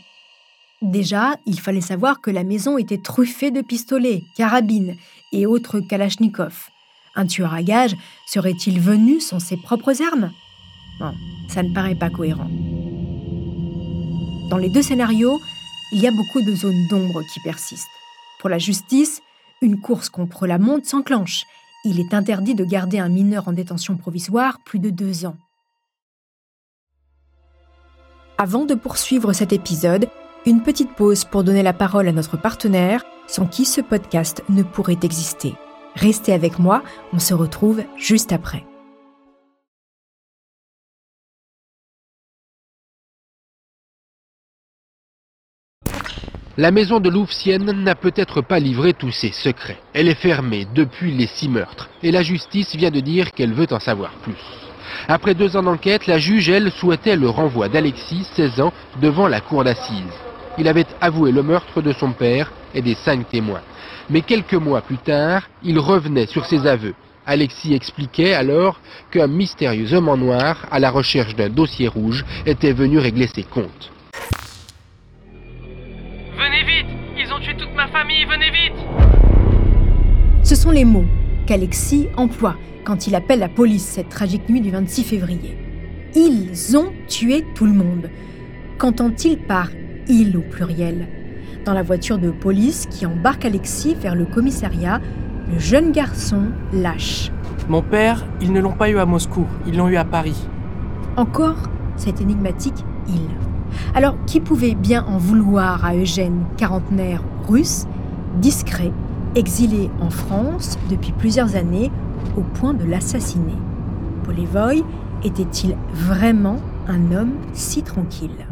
[0.83, 4.97] Déjà, il fallait savoir que la maison était truffée de pistolets, carabines
[5.33, 6.71] et autres kalachnikovs.
[7.17, 7.97] Un tueur à gages
[8.27, 10.33] serait-il venu sans ses propres armes?
[11.01, 11.15] Non,
[11.49, 12.51] ça ne paraît pas cohérent.
[14.51, 15.41] Dans les deux scénarios,
[15.93, 17.89] il y a beaucoup de zones d'ombre qui persistent.
[18.41, 19.23] Pour la justice,
[19.63, 21.45] une course contre la montre s'enclenche.
[21.85, 25.37] Il est interdit de garder un mineur en détention provisoire plus de deux ans.
[28.39, 30.09] Avant de poursuivre cet épisode,
[30.47, 34.63] une petite pause pour donner la parole à notre partenaire, sans qui ce podcast ne
[34.63, 35.55] pourrait exister.
[35.95, 38.65] Restez avec moi, on se retrouve juste après.
[46.57, 49.81] La maison de Louvcienne n'a peut-être pas livré tous ses secrets.
[49.93, 53.67] Elle est fermée depuis les six meurtres, et la justice vient de dire qu'elle veut
[53.73, 54.37] en savoir plus.
[55.09, 59.41] Après deux ans d'enquête, la juge, elle, souhaitait le renvoi d'Alexis, 16 ans, devant la
[59.41, 60.05] cour d'assises.
[60.57, 63.63] Il avait avoué le meurtre de son père et des cinq témoins.
[64.09, 66.95] Mais quelques mois plus tard, il revenait sur ses aveux.
[67.27, 68.79] Alexis expliquait alors
[69.11, 73.43] qu'un mystérieux homme en noir, à la recherche d'un dossier rouge, était venu régler ses
[73.43, 73.91] comptes.
[77.85, 78.87] Ma famille, venez vite
[80.43, 81.05] Ce sont les mots
[81.47, 85.59] qu'Alexis emploie quand il appelle la police cette tragique nuit du 26 février.
[86.15, 88.11] Ils ont tué tout le monde.
[88.79, 89.69] Qu'entend-il par
[90.09, 91.09] il au pluriel?
[91.65, 95.01] Dans la voiture de police qui embarque Alexis vers le commissariat,
[95.51, 96.43] le jeune garçon
[96.73, 97.31] lâche.
[97.69, 100.47] Mon père, ils ne l'ont pas eu à Moscou, ils l'ont eu à Paris.
[101.17, 103.29] Encore cet énigmatique il.
[103.95, 107.87] Alors, qui pouvait bien en vouloir à Eugène, quarantenaire russe,
[108.41, 108.93] discret,
[109.35, 111.91] exilé en France depuis plusieurs années,
[112.37, 113.57] au point de l'assassiner
[114.25, 114.83] Polevoy
[115.23, 116.57] était-il vraiment
[116.89, 118.47] un homme si tranquille?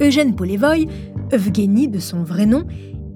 [0.00, 0.86] Eugène Polevoy,
[1.30, 2.64] Evgeny de son vrai nom,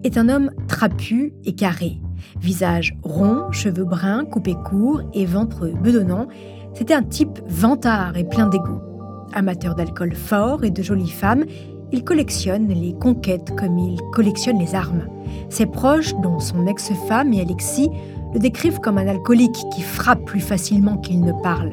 [0.04, 2.00] est un homme trapu et carré.
[2.40, 6.26] Visage rond, cheveux bruns, coupés courts et ventre bedonnant,
[6.74, 8.91] c'était un type vantard et plein d'ego.
[9.34, 11.44] Amateur d'alcool fort et de jolies femmes,
[11.92, 15.06] il collectionne les conquêtes comme il collectionne les armes.
[15.50, 17.90] Ses proches, dont son ex-femme et Alexis,
[18.34, 21.72] le décrivent comme un alcoolique qui frappe plus facilement qu'il ne parle.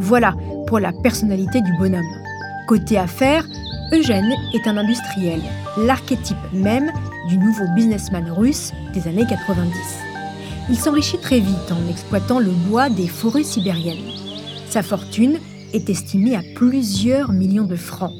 [0.00, 0.34] Voilà
[0.66, 2.02] pour la personnalité du bonhomme.
[2.68, 3.46] Côté affaires,
[3.92, 5.40] Eugène est un industriel,
[5.76, 6.92] l'archétype même
[7.28, 9.72] du nouveau businessman russe des années 90.
[10.70, 14.12] Il s'enrichit très vite en exploitant le bois des forêts sibériennes.
[14.68, 15.38] Sa fortune
[15.72, 18.12] est estimée à plusieurs millions de francs.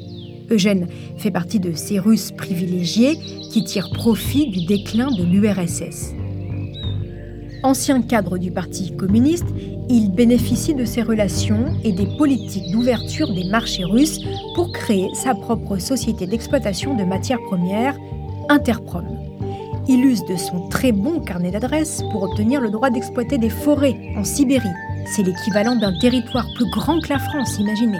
[0.51, 3.17] Eugène fait partie de ces Russes privilégiés
[3.51, 6.13] qui tirent profit du déclin de l'URSS.
[7.61, 9.47] Ancien cadre du Parti communiste,
[9.89, 14.21] il bénéficie de ses relations et des politiques d'ouverture des marchés russes
[14.55, 17.97] pour créer sa propre société d'exploitation de matières premières,
[18.49, 19.05] Interprom.
[19.87, 23.97] Il use de son très bon carnet d'adresses pour obtenir le droit d'exploiter des forêts
[24.15, 24.69] en Sibérie.
[25.11, 27.99] C'est l'équivalent d'un territoire plus grand que la France, imaginez.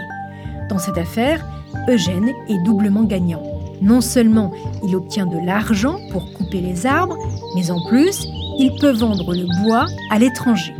[0.68, 1.44] Dans cette affaire,
[1.88, 3.42] Eugène est doublement gagnant.
[3.82, 4.52] Non seulement
[4.84, 7.16] il obtient de l'argent pour couper les arbres,
[7.56, 8.26] mais en plus,
[8.58, 10.74] il peut vendre le bois à l'étranger.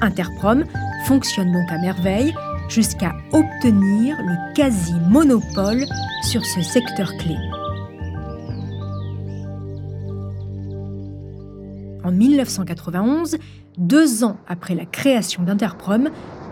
[0.00, 0.64] Interprom
[1.04, 2.34] fonctionne donc à merveille
[2.68, 5.84] jusqu'à obtenir le quasi-monopole
[6.22, 7.36] sur ce secteur clé.
[12.08, 13.36] En 1991,
[13.76, 16.08] deux ans après la création d'Interprom,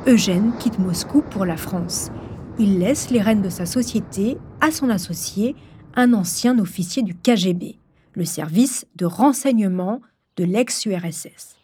[0.06, 2.10] Eugène quitte Moscou pour la France.
[2.58, 5.56] Il laisse les rênes de sa société à son associé,
[5.94, 7.78] un ancien officier du KGB,
[8.12, 10.02] le service de renseignement
[10.36, 11.56] de l'ex-URSS.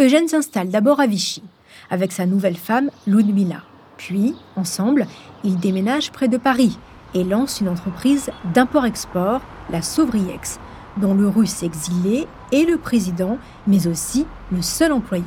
[0.00, 1.44] Eugène s'installe d'abord à Vichy,
[1.90, 3.62] avec sa nouvelle femme Ludmila.
[3.98, 5.06] Puis, ensemble,
[5.44, 6.76] ils déménagent près de Paris
[7.14, 10.58] et lancent une entreprise d'import-export, la Sauvriex,
[10.96, 15.24] dont le russe exilé est le président, mais aussi le seul employé.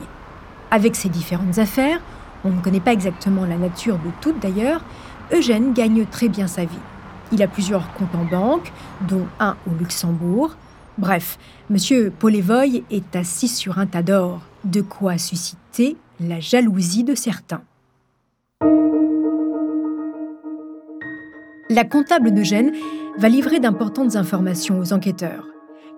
[0.72, 2.02] Avec ses différentes affaires,
[2.44, 4.82] on ne connaît pas exactement la nature de toutes d'ailleurs,
[5.34, 6.80] Eugène gagne très bien sa vie.
[7.32, 8.72] Il a plusieurs comptes en banque,
[9.08, 10.56] dont un au Luxembourg,
[10.98, 11.38] Bref,
[11.70, 12.10] M.
[12.10, 17.62] Polevoy est assis sur un tas d'or, de quoi susciter la jalousie de certains.
[21.70, 22.72] La comptable d'Eugène
[23.20, 25.46] va livrer d'importantes informations aux enquêteurs.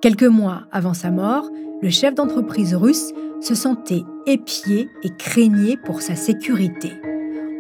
[0.01, 1.49] Quelques mois avant sa mort,
[1.81, 6.93] le chef d'entreprise russe se sentait épié et craignait pour sa sécurité.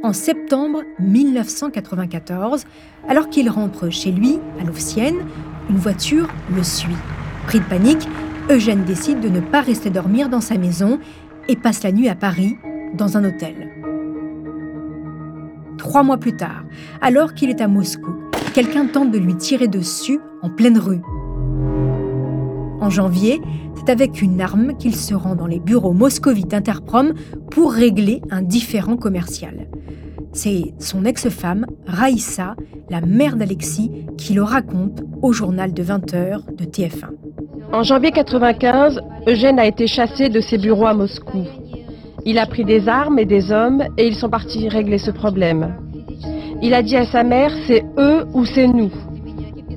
[0.03, 2.63] En septembre 1994,
[3.09, 5.19] alors qu'il rentre chez lui, à Louvciennes,
[5.69, 6.95] une voiture le suit.
[7.45, 8.07] Pris de panique,
[8.49, 10.97] Eugène décide de ne pas rester dormir dans sa maison
[11.49, 12.55] et passe la nuit à Paris,
[12.93, 13.69] dans un hôtel.
[15.77, 16.63] Trois mois plus tard,
[17.01, 18.15] alors qu'il est à Moscou,
[18.53, 21.01] quelqu'un tente de lui tirer dessus en pleine rue.
[22.81, 23.41] En janvier,
[23.75, 27.13] c'est avec une arme qu'il se rend dans les bureaux moscovites Interprom
[27.51, 29.67] pour régler un différend commercial.
[30.31, 32.55] C'est son ex-femme, Raïssa,
[32.89, 37.09] la mère d'Alexis, qui le raconte au journal de 20h de TF1.
[37.73, 41.43] En janvier 95, Eugène a été chassé de ses bureaux à Moscou.
[42.25, 45.75] Il a pris des armes et des hommes et ils sont partis régler ce problème.
[46.61, 48.91] Il a dit à sa mère, c'est eux ou c'est nous.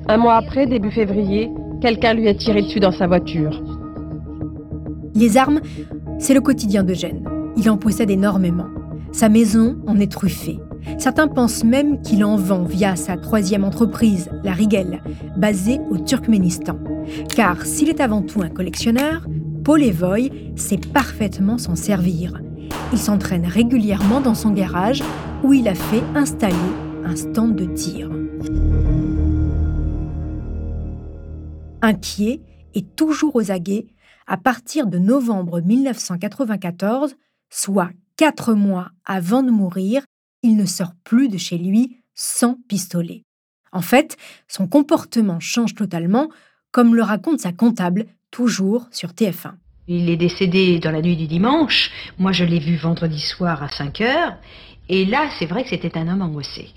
[0.09, 1.51] Un mois après, début février,
[1.83, 3.61] quelqu'un lui a tiré dessus dans sa voiture.
[5.15, 5.61] Les armes,
[6.19, 7.29] c'est le quotidien d'Eugène.
[7.57, 8.69] Il en possède énormément.
[9.11, 10.59] Sa maison en est truffée.
[10.99, 15.03] Certains pensent même qu'il en vend via sa troisième entreprise, la Rigel,
[15.37, 16.79] basée au Turkménistan.
[17.35, 19.27] Car s'il est avant tout un collectionneur,
[19.65, 22.41] Paul Evoy sait parfaitement s'en servir.
[22.93, 25.03] Il s'entraîne régulièrement dans son garage
[25.43, 26.55] où il a fait installer
[27.05, 28.09] un stand de tir.
[31.83, 32.41] Inquiet
[32.75, 33.87] et toujours aux aguets,
[34.27, 37.17] à partir de novembre 1994,
[37.51, 40.05] soit quatre mois avant de mourir,
[40.43, 43.25] il ne sort plus de chez lui sans pistolet.
[43.73, 44.17] En fait,
[44.49, 46.29] son comportement change totalement,
[46.71, 49.55] comme le raconte sa comptable, toujours sur TF1.
[49.89, 51.91] Il est décédé dans la nuit du dimanche.
[52.19, 54.37] Moi, je l'ai vu vendredi soir à 5 heures.
[54.89, 56.69] Et là, c'est vrai que c'était un homme angoissé.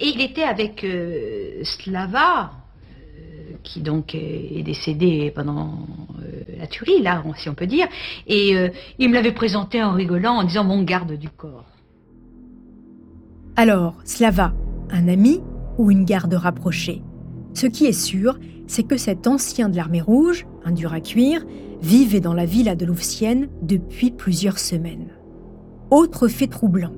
[0.00, 2.52] Et il était avec euh, Slava,
[3.66, 5.86] qui donc est décédé pendant
[6.22, 7.86] euh, la tuerie, là, si on peut dire.
[8.26, 11.66] Et euh, il me l'avait présenté en rigolant, en disant mon garde du corps.
[13.56, 14.52] Alors, Slava,
[14.90, 15.40] un ami
[15.78, 17.02] ou une garde rapprochée
[17.54, 21.44] Ce qui est sûr, c'est que cet ancien de l'armée rouge, un dur à cuire,
[21.82, 25.08] vivait dans la villa de Louvciennes depuis plusieurs semaines.
[25.90, 26.92] Autre fait troublant,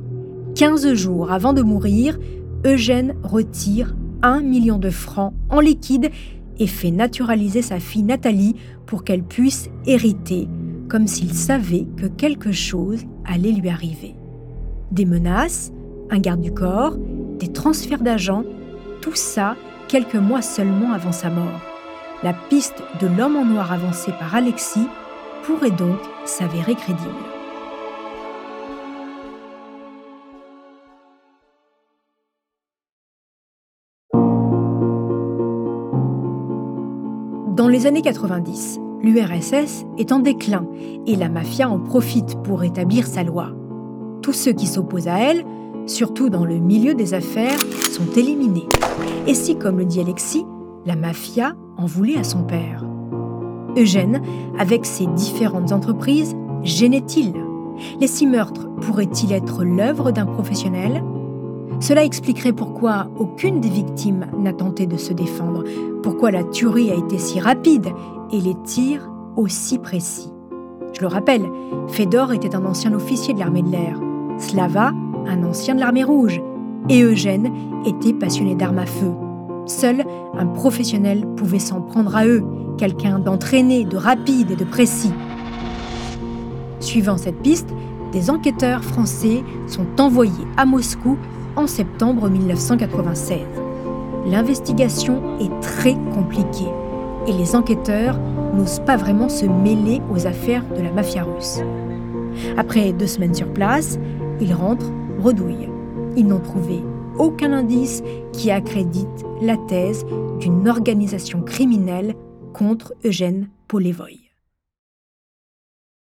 [0.55, 2.19] 15 jours avant de mourir,
[2.65, 6.11] Eugène retire un million de francs en liquide
[6.59, 10.49] et fait naturaliser sa fille Nathalie pour qu'elle puisse hériter,
[10.89, 14.15] comme s'il savait que quelque chose allait lui arriver.
[14.91, 15.73] Des menaces,
[16.11, 16.97] un garde du corps,
[17.39, 18.45] des transferts d'agents,
[19.01, 21.61] tout ça quelques mois seulement avant sa mort.
[22.23, 24.89] La piste de l'homme en noir avancé par Alexis
[25.45, 27.38] pourrait donc s'avérer crédible.
[37.87, 40.67] Années 90, l'URSS est en déclin
[41.07, 43.53] et la mafia en profite pour établir sa loi.
[44.23, 45.45] Tous ceux qui s'opposent à elle,
[45.87, 47.59] surtout dans le milieu des affaires,
[47.93, 48.69] sont éliminés.
[49.27, 50.45] Et si, comme le dit Alexis,
[50.87, 52.85] la mafia en voulait à son père?
[53.77, 54.23] Eugène,
[54.59, 57.35] avec ses différentes entreprises, gênait-il?
[58.01, 61.03] Les six meurtres pourraient-ils être l'œuvre d'un professionnel?
[61.81, 65.65] Cela expliquerait pourquoi aucune des victimes n'a tenté de se défendre,
[66.03, 67.89] pourquoi la tuerie a été si rapide
[68.33, 70.33] et les tirs aussi précis.
[70.93, 71.49] Je le rappelle,
[71.89, 74.01] Fedor était un ancien officier de l'armée de l'air,
[74.39, 74.93] Slava,
[75.27, 76.41] un ancien de l'armée rouge,
[76.89, 77.53] et Eugène
[77.87, 79.13] était passionné d'armes à feu.
[79.67, 80.05] Seul
[80.37, 82.43] un professionnel pouvait s'en prendre à eux,
[82.79, 85.13] quelqu'un d'entraîné, de rapide et de précis.
[86.81, 87.69] Suivant cette piste,
[88.13, 91.19] des enquêteurs français sont envoyés à Moscou
[91.59, 93.41] en septembre 1996.
[94.27, 96.71] L'investigation est très compliquée
[97.27, 98.17] et les enquêteurs
[98.55, 101.59] n'osent pas vraiment se mêler aux affaires de la mafia russe.
[102.57, 103.99] Après deux semaines sur place,
[104.41, 105.69] ils rentrent bredouille.
[106.17, 106.81] Ils n'ont trouvé
[107.19, 108.03] aucun indice
[108.33, 110.07] qui accrédite la thèse
[110.39, 112.15] d'une organisation criminelle
[112.55, 114.31] contre Eugène Polevoy.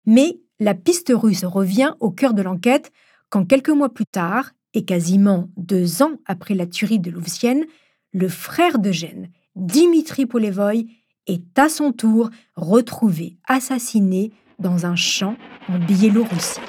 [0.07, 2.91] Mais la piste russe revient au cœur de l'enquête
[3.29, 7.63] quand quelques mois plus tard, et quasiment deux ans après la tuerie de Louvciennes,
[8.11, 10.85] le frère d'Eugène, Dimitri Polevoy,
[11.27, 15.37] est à son tour retrouvé assassiné dans un champ
[15.69, 16.59] en Biélorussie.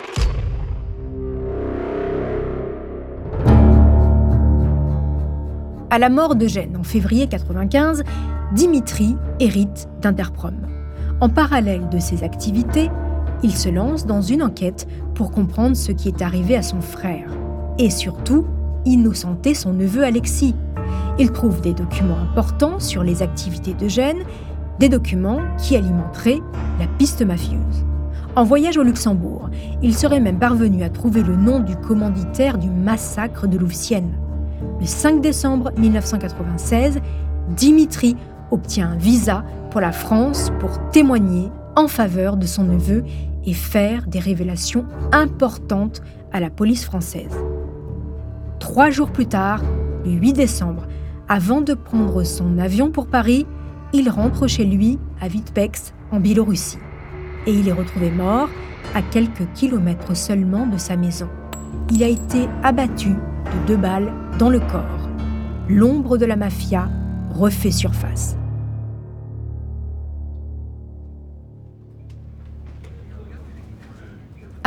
[5.91, 8.05] À la mort d'Eugène en février 95,
[8.55, 10.67] Dimitri hérite d'Interprom.
[11.21, 12.89] En parallèle de ses activités,
[13.43, 17.31] il se lance dans une enquête pour comprendre ce qui est arrivé à son frère
[17.79, 18.47] et surtout
[18.85, 20.55] innocenter son neveu Alexis.
[21.19, 24.19] Il trouve des documents importants sur les activités d'Eugène,
[24.79, 26.41] des documents qui alimenteraient
[26.79, 27.85] la piste mafieuse.
[28.37, 29.49] En voyage au Luxembourg,
[29.83, 34.13] il serait même parvenu à trouver le nom du commanditaire du massacre de Louvciennes.
[34.79, 37.01] Le 5 décembre 1996,
[37.57, 38.17] Dimitri
[38.51, 43.05] obtient un visa pour la France pour témoigner en faveur de son neveu
[43.47, 46.03] et faire des révélations importantes
[46.33, 47.37] à la police française.
[48.67, 49.63] Trois jours plus tard,
[50.05, 50.89] le 8 décembre,
[51.29, 53.47] avant de prendre son avion pour Paris,
[53.93, 56.79] il rentre chez lui à Vitebsk, en Biélorussie.
[57.47, 58.49] Et il est retrouvé mort
[58.93, 61.29] à quelques kilomètres seulement de sa maison.
[61.93, 65.09] Il a été abattu de deux balles dans le corps.
[65.69, 66.89] L'ombre de la mafia
[67.31, 68.37] refait surface.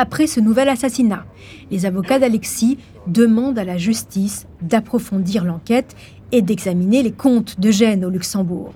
[0.01, 1.25] Après ce nouvel assassinat,
[1.71, 2.77] les avocats d'Alexis
[3.07, 5.95] demandent à la justice d'approfondir l'enquête
[6.31, 8.73] et d'examiner les comptes d'Eugène au Luxembourg.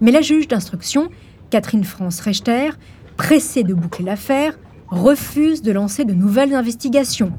[0.00, 1.08] Mais la juge d'instruction,
[1.50, 2.70] Catherine France Rechter,
[3.16, 4.58] pressée de boucler l'affaire,
[4.88, 7.32] refuse de lancer de nouvelles investigations.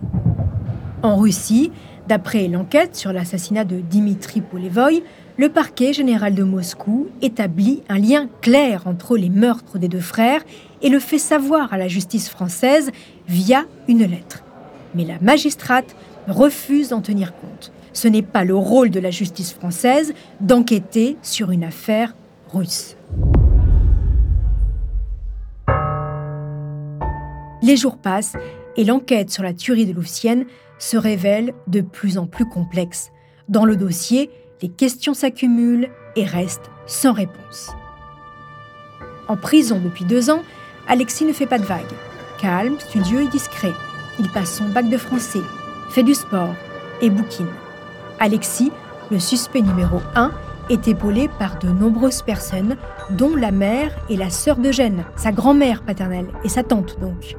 [1.03, 1.71] En Russie,
[2.07, 5.03] d'après l'enquête sur l'assassinat de Dimitri Polevoy,
[5.37, 10.41] le parquet général de Moscou établit un lien clair entre les meurtres des deux frères
[10.81, 12.91] et le fait savoir à la justice française
[13.27, 14.43] via une lettre.
[14.95, 15.95] Mais la magistrate
[16.27, 17.71] refuse d'en tenir compte.
[17.93, 22.15] Ce n'est pas le rôle de la justice française d'enquêter sur une affaire
[22.51, 22.95] russe.
[27.61, 28.35] Les jours passent
[28.75, 30.45] et l'enquête sur la tuerie de Louvcienne
[30.79, 33.11] se révèle de plus en plus complexe.
[33.47, 34.29] Dans le dossier,
[34.61, 37.71] les questions s'accumulent et restent sans réponse.
[39.27, 40.41] En prison depuis deux ans,
[40.87, 41.81] Alexis ne fait pas de vagues.
[42.41, 43.71] Calme, studieux et discret.
[44.19, 45.39] Il passe son bac de français,
[45.93, 46.55] fait du sport
[47.01, 47.51] et bouquine.
[48.19, 48.71] Alexis,
[49.11, 50.31] le suspect numéro un,
[50.71, 52.77] est épaulé par de nombreuses personnes,
[53.11, 57.35] dont la mère et la sœur d'Eugène, sa grand-mère paternelle et sa tante donc.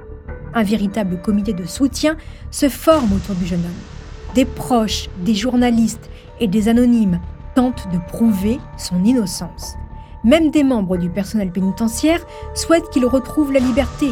[0.55, 2.17] Un véritable comité de soutien
[2.53, 4.35] se forme autour du jeune homme.
[4.37, 7.21] Des proches, des journalistes et des anonymes
[7.57, 9.75] tentent de prouver son innocence.
[10.23, 12.25] Même des membres du personnel pénitentiaire
[12.55, 14.11] souhaitent qu'il retrouve la liberté.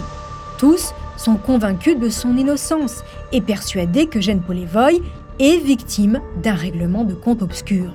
[0.59, 3.03] Tous sont convaincus de son innocence
[3.33, 5.03] et persuadés que Jeanne Polevoy
[5.39, 7.93] est victime d'un règlement de compte obscur.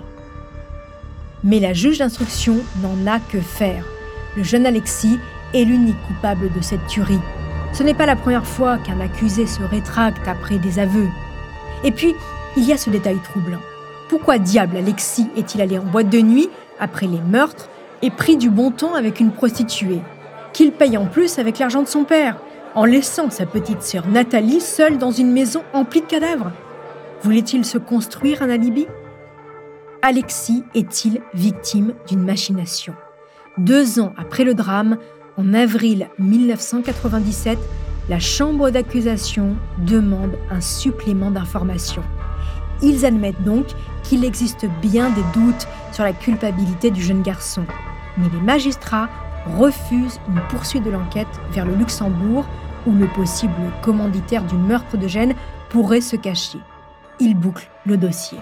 [1.44, 3.86] Mais la juge d'instruction n'en a que faire.
[4.36, 5.20] Le jeune Alexis
[5.54, 7.20] est l'unique coupable de cette tuerie.
[7.74, 11.08] Ce n'est pas la première fois qu'un accusé se rétracte après des aveux.
[11.84, 12.16] Et puis,
[12.56, 13.62] il y a ce détail troublant.
[14.10, 16.50] Pourquoi diable Alexis est-il allé en boîte de nuit
[16.80, 17.70] après les meurtres
[18.02, 20.02] et pris du bon temps avec une prostituée
[20.54, 22.38] Qu'il paye en plus avec l'argent de son père,
[22.78, 26.52] en laissant sa petite sœur Nathalie seule dans une maison emplie de cadavres
[27.24, 28.86] Voulait-il se construire un alibi?
[30.04, 32.94] Alexis est-il victime d'une machination?
[33.58, 35.00] Deux ans après le drame,
[35.38, 37.58] en avril 1997,
[38.10, 42.04] la Chambre d'accusation demande un supplément d'informations.
[42.84, 43.66] Ils admettent donc
[44.04, 47.66] qu'il existe bien des doutes sur la culpabilité du jeune garçon.
[48.20, 49.10] Mais les magistrats
[49.58, 52.46] refusent une poursuite de l'enquête vers le Luxembourg
[52.88, 55.36] où le possible commanditaire du meurtre de Gênes
[55.70, 56.60] pourrait se cacher.
[57.20, 58.40] Ils bouclent le dossier.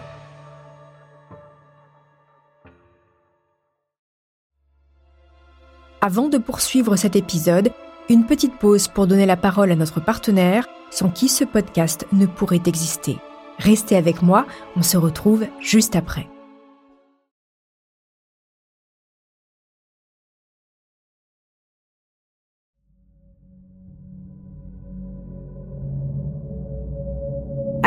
[6.02, 7.72] Avant de poursuivre cet épisode,
[8.10, 12.28] une petite pause pour donner la parole à notre partenaire sans qui ce podcast ne
[12.28, 13.18] pourrait exister.
[13.58, 16.28] Restez avec moi, on se retrouve juste après.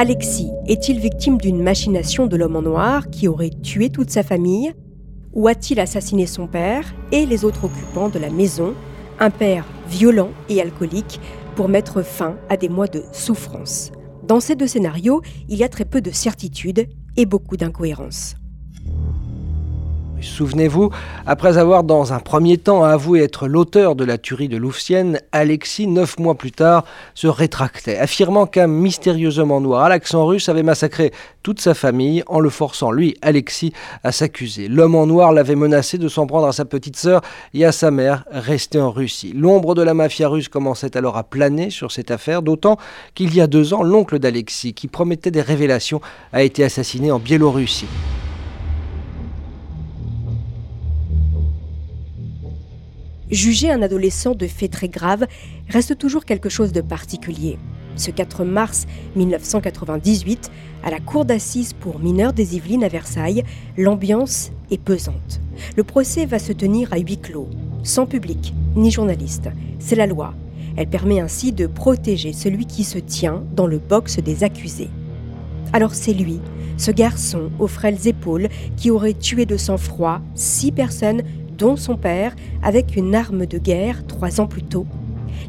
[0.01, 4.72] Alexis est-il victime d'une machination de l'homme en noir qui aurait tué toute sa famille
[5.32, 8.74] Ou a-t-il assassiné son père et les autres occupants de la maison,
[9.18, 11.20] un père violent et alcoolique,
[11.57, 13.90] pour mettre fin à des mois de souffrance?
[14.22, 16.86] Dans ces deux scénarios, il y a très peu de certitude
[17.16, 18.36] et beaucoup d'incohérences.
[20.20, 20.90] Souvenez-vous,
[21.26, 25.86] après avoir dans un premier temps avoué être l'auteur de la tuerie de Louvciennes, Alexis,
[25.86, 30.48] neuf mois plus tard, se rétractait, affirmant qu'un mystérieux homme en noir à l'accent russe
[30.48, 31.12] avait massacré
[31.42, 34.68] toute sa famille en le forçant, lui, Alexis, à s'accuser.
[34.68, 37.20] L'homme en noir l'avait menacé de s'en prendre à sa petite sœur
[37.54, 39.32] et à sa mère, restée en Russie.
[39.34, 42.76] L'ombre de la mafia russe commençait alors à planer sur cette affaire, d'autant
[43.14, 46.00] qu'il y a deux ans, l'oncle d'Alexis, qui promettait des révélations,
[46.32, 47.86] a été assassiné en Biélorussie.
[53.30, 55.26] Juger un adolescent de faits très graves
[55.68, 57.58] reste toujours quelque chose de particulier.
[57.96, 60.50] Ce 4 mars 1998,
[60.84, 63.42] à la cour d'assises pour mineurs des Yvelines à Versailles,
[63.76, 65.40] l'ambiance est pesante.
[65.76, 67.48] Le procès va se tenir à huis clos,
[67.82, 69.48] sans public ni journaliste.
[69.80, 70.34] C'est la loi.
[70.76, 74.90] Elle permet ainsi de protéger celui qui se tient dans le box des accusés.
[75.72, 76.40] Alors c'est lui,
[76.76, 81.22] ce garçon aux frêles épaules, qui aurait tué de sang-froid six personnes,
[81.59, 84.86] dont son père, avec une arme de guerre trois ans plus tôt.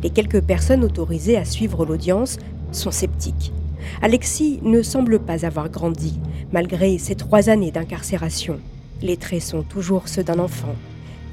[0.03, 2.37] Les quelques personnes autorisées à suivre l'audience
[2.71, 3.53] sont sceptiques.
[4.01, 6.19] Alexis ne semble pas avoir grandi,
[6.51, 8.59] malgré ses trois années d'incarcération.
[9.01, 10.75] Les traits sont toujours ceux d'un enfant.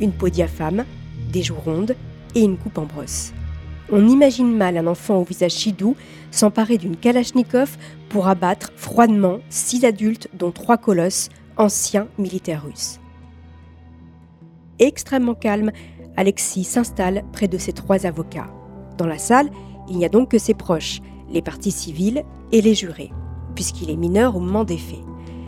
[0.00, 0.84] Une peau diaphane,
[1.32, 1.96] des joues rondes
[2.34, 3.32] et une coupe en brosse.
[3.90, 5.96] On imagine mal un enfant au visage si doux
[6.30, 7.76] s'emparer d'une kalachnikov
[8.08, 12.98] pour abattre froidement six adultes, dont trois colosses, anciens militaires russes.
[14.78, 15.70] Extrêmement calme,
[16.16, 18.50] Alexis s'installe près de ses trois avocats.
[18.98, 19.50] Dans la salle,
[19.88, 21.00] il n'y a donc que ses proches,
[21.30, 23.12] les parties civiles et les jurés,
[23.54, 25.04] puisqu'il est mineur au moment des faits.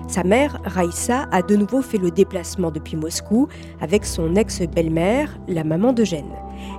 [0.09, 3.49] Sa mère, Raïssa, a de nouveau fait le déplacement depuis Moscou
[3.81, 6.33] avec son ex-belle-mère, la maman d'Eugène.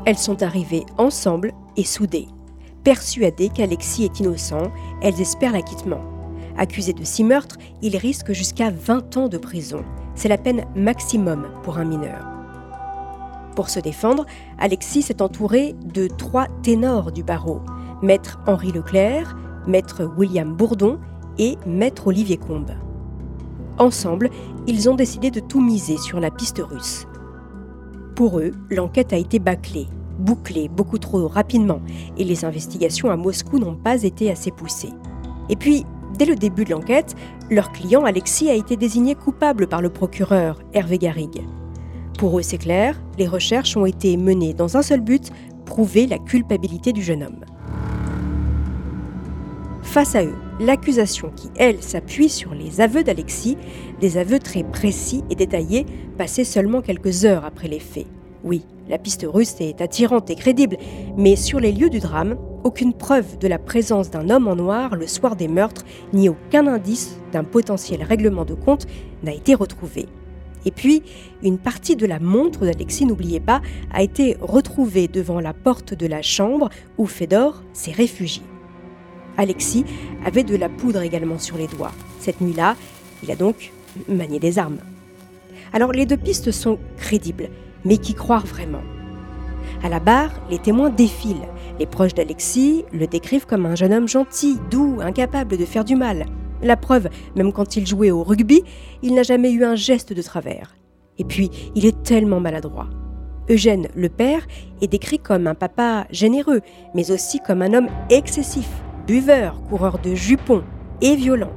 [0.06, 2.28] Elles sont arrivées ensemble et soudées.
[2.84, 4.72] Persuadées qu'Alexis est innocent,
[5.04, 6.02] elles espèrent l'acquittement.
[6.58, 9.84] Accusé de six meurtres, il risque jusqu'à 20 ans de prison.
[10.16, 12.29] C'est la peine maximum pour un mineur.
[13.60, 14.26] Pour se défendre,
[14.57, 17.60] Alexis s'est entouré de trois ténors du barreau
[18.01, 19.36] Maître Henri Leclerc,
[19.68, 20.97] Maître William Bourdon
[21.38, 22.72] et Maître Olivier Combe.
[23.78, 24.30] Ensemble,
[24.66, 27.05] ils ont décidé de tout miser sur la piste russe.
[28.16, 29.88] Pour eux, l'enquête a été bâclée,
[30.20, 31.82] bouclée beaucoup trop rapidement,
[32.18, 34.93] et les investigations à Moscou n'ont pas été assez poussées.
[35.49, 35.86] Et puis,
[36.18, 37.14] dès le début de l'enquête,
[37.51, 41.43] leur client Alexis a été désigné coupable par le procureur Hervé Garrigue.
[42.20, 45.32] Pour eux, c'est clair, les recherches ont été menées dans un seul but,
[45.65, 47.45] prouver la culpabilité du jeune homme.
[49.84, 53.55] Face à eux, l'accusation qui, elle, s'appuie sur les aveux d'Alexis,
[54.01, 55.86] des aveux très précis et détaillés,
[56.17, 58.07] passés seulement quelques heures après les faits.
[58.43, 60.76] Oui, la piste russe est attirante et crédible,
[61.15, 64.97] mais sur les lieux du drame, aucune preuve de la présence d'un homme en noir
[64.97, 68.88] le soir des meurtres, ni aucun indice d'un potentiel règlement de compte
[69.24, 70.07] n'a été retrouvé.
[70.70, 71.01] Et puis,
[71.41, 73.59] une partie de la montre d'Alexis, n'oubliez pas,
[73.91, 78.43] a été retrouvée devant la porte de la chambre où Fedor s'est réfugié.
[79.36, 79.84] Alexis
[80.24, 81.91] avait de la poudre également sur les doigts.
[82.20, 82.76] Cette nuit-là,
[83.24, 83.72] il a donc
[84.07, 84.78] manié des armes.
[85.74, 87.49] Alors les deux pistes sont crédibles,
[87.84, 88.84] mais qui croire vraiment?
[89.82, 91.47] À la barre, les témoins défilent.
[91.80, 95.95] Les proches d'Alexis le décrivent comme un jeune homme gentil, doux, incapable de faire du
[95.95, 96.28] mal.
[96.62, 98.64] La preuve, même quand il jouait au rugby,
[99.01, 100.76] il n'a jamais eu un geste de travers.
[101.18, 102.89] Et puis, il est tellement maladroit.
[103.49, 104.45] Eugène, le père,
[104.82, 106.62] est décrit comme un papa généreux,
[106.93, 108.70] mais aussi comme un homme excessif,
[109.07, 110.64] buveur, coureur de jupons
[111.01, 111.51] et violent.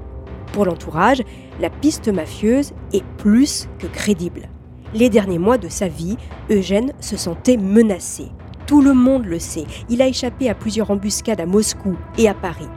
[0.52, 1.22] Pour l'entourage,
[1.60, 4.48] la piste mafieuse est plus que crédible.
[4.94, 6.16] Les derniers mois de sa vie,
[6.50, 8.26] Eugène se sentait menacé.
[8.66, 12.34] Tout le monde le sait, il a échappé à plusieurs embuscades à Moscou et à
[12.34, 12.68] Paris.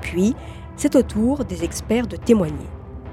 [0.00, 0.34] Puis,
[0.76, 2.68] c'est au tour des experts de témoigner.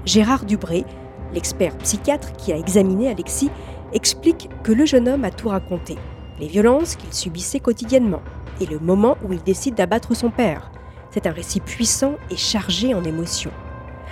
[0.06, 0.86] Gérard Dubré,
[1.34, 3.52] l'expert psychiatre qui a examiné Alexis,
[3.94, 5.98] explique que le jeune homme a tout raconté,
[6.40, 8.22] les violences qu'il subissait quotidiennement,
[8.60, 10.72] et le moment où il décide d'abattre son père.
[11.10, 13.52] C'est un récit puissant et chargé en émotions.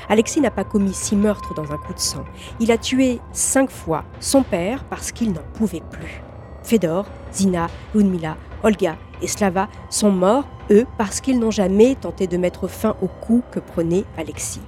[0.10, 2.24] Alexis n'a pas commis six meurtres dans un coup de sang.
[2.60, 6.22] Il a tué cinq fois son père parce qu'il n'en pouvait plus.
[6.64, 12.38] Fedor, Zina, Ludmila, Olga et Slava sont morts, eux, parce qu'ils n'ont jamais tenté de
[12.38, 14.62] mettre fin au coup que prenait Alexis.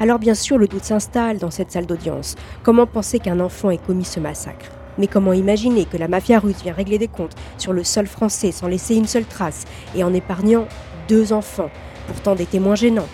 [0.00, 2.36] Alors bien sûr, le doute s'installe dans cette salle d'audience.
[2.62, 4.70] Comment penser qu'un enfant ait commis ce massacre?
[4.98, 8.50] Mais comment imaginer que la mafia russe vient régler des comptes sur le sol français
[8.50, 9.64] sans laisser une seule trace
[9.94, 10.66] et en épargnant
[11.08, 11.70] deux enfants,
[12.08, 13.08] pourtant des témoins gênants?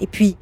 [0.00, 0.36] Et puis,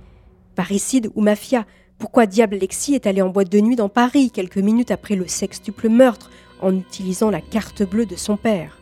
[0.55, 1.67] parricide ou mafia
[1.99, 5.29] Pourquoi diable Alexis est allé en boîte de nuit dans Paris quelques minutes après le
[5.29, 6.31] sextuple meurtre
[6.63, 8.82] en utilisant la carte bleue de son père?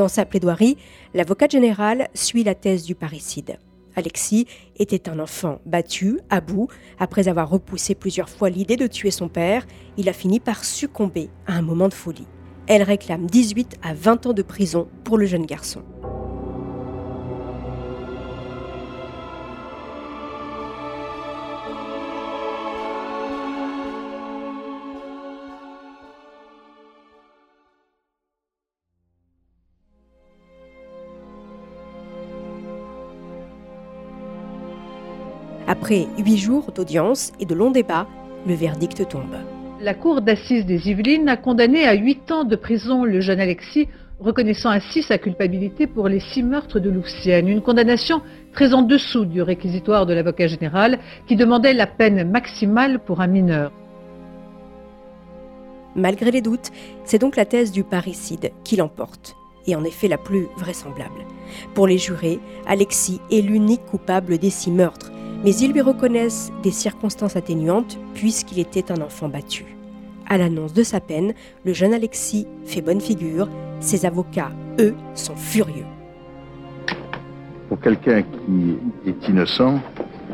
[0.00, 0.78] Dans sa plaidoirie,
[1.12, 3.58] l'avocat général suit la thèse du parricide.
[3.96, 4.46] Alexis
[4.78, 6.68] était un enfant battu, à bout.
[6.98, 9.66] Après avoir repoussé plusieurs fois l'idée de tuer son père,
[9.98, 12.26] il a fini par succomber à un moment de folie.
[12.66, 15.82] Elle réclame 18 à 20 ans de prison pour le jeune garçon.
[35.80, 38.06] Après huit jours d'audience et de longs débats,
[38.46, 39.38] le verdict tombe.
[39.80, 43.88] La cour d'assises des Yvelines a condamné à 8 ans de prison le jeune Alexis,
[44.18, 47.48] reconnaissant ainsi sa culpabilité pour les six meurtres de Louvcienne.
[47.48, 48.20] Une condamnation
[48.52, 53.26] très en dessous du réquisitoire de l'avocat général qui demandait la peine maximale pour un
[53.26, 53.72] mineur.
[55.96, 56.70] Malgré les doutes,
[57.04, 59.34] c'est donc la thèse du parricide qui l'emporte,
[59.66, 61.24] et en effet la plus vraisemblable.
[61.74, 65.10] Pour les jurés, Alexis est l'unique coupable des six meurtres,
[65.44, 69.64] mais ils lui reconnaissent des circonstances atténuantes puisqu'il était un enfant battu.
[70.28, 71.32] À l'annonce de sa peine,
[71.64, 73.48] le jeune Alexis fait bonne figure,
[73.80, 75.86] ses avocats, eux, sont furieux.
[77.68, 78.76] Pour quelqu'un qui
[79.06, 79.80] est innocent,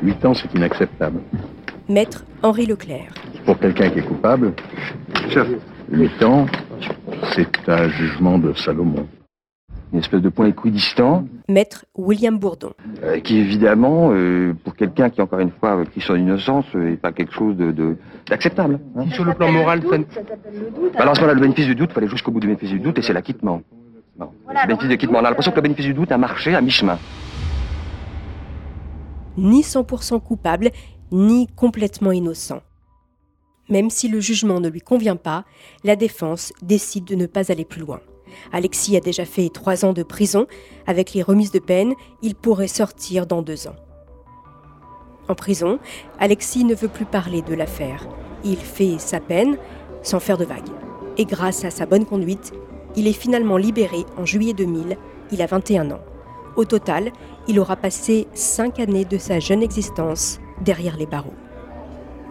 [0.02, 1.20] 8 ans c'est inacceptable.
[1.88, 3.14] Maître Henri Leclerc.
[3.44, 4.52] Pour quelqu'un qui est coupable,
[5.90, 6.46] 8 ans,
[7.34, 9.06] c'est un jugement de Salomon
[9.92, 11.26] une espèce de point équidistant.
[11.48, 12.72] Maître William Bourdon.
[13.02, 16.96] Euh, qui évidemment, euh, pour quelqu'un qui, encore une fois, qui son innocence, n'est euh,
[16.96, 17.96] pas quelque chose de,
[18.28, 18.80] d'acceptable.
[18.96, 19.08] Hein.
[19.12, 19.96] Sur le plan moral, ça...
[21.00, 23.02] Alors, voilà, le bénéfice du doute, il fallait jusqu'au bout du bénéfice du doute, et
[23.02, 23.62] c'est l'acquittement.
[24.18, 26.98] le bénéfice du On a l'impression que le bénéfice du doute a marché à mi-chemin.
[29.36, 30.70] Ni 100% coupable,
[31.12, 32.60] ni complètement innocent.
[33.68, 35.44] Même si le jugement ne lui convient pas,
[35.84, 38.00] la défense décide de ne pas aller plus loin.
[38.52, 40.46] Alexis a déjà fait trois ans de prison.
[40.86, 43.76] Avec les remises de peine, il pourrait sortir dans deux ans.
[45.28, 45.78] En prison,
[46.20, 48.06] Alexis ne veut plus parler de l'affaire.
[48.44, 49.56] Il fait sa peine
[50.02, 50.70] sans faire de vagues.
[51.18, 52.52] Et grâce à sa bonne conduite,
[52.94, 54.96] il est finalement libéré en juillet 2000.
[55.32, 56.00] Il a 21 ans.
[56.56, 57.12] Au total,
[57.48, 61.34] il aura passé cinq années de sa jeune existence derrière les barreaux.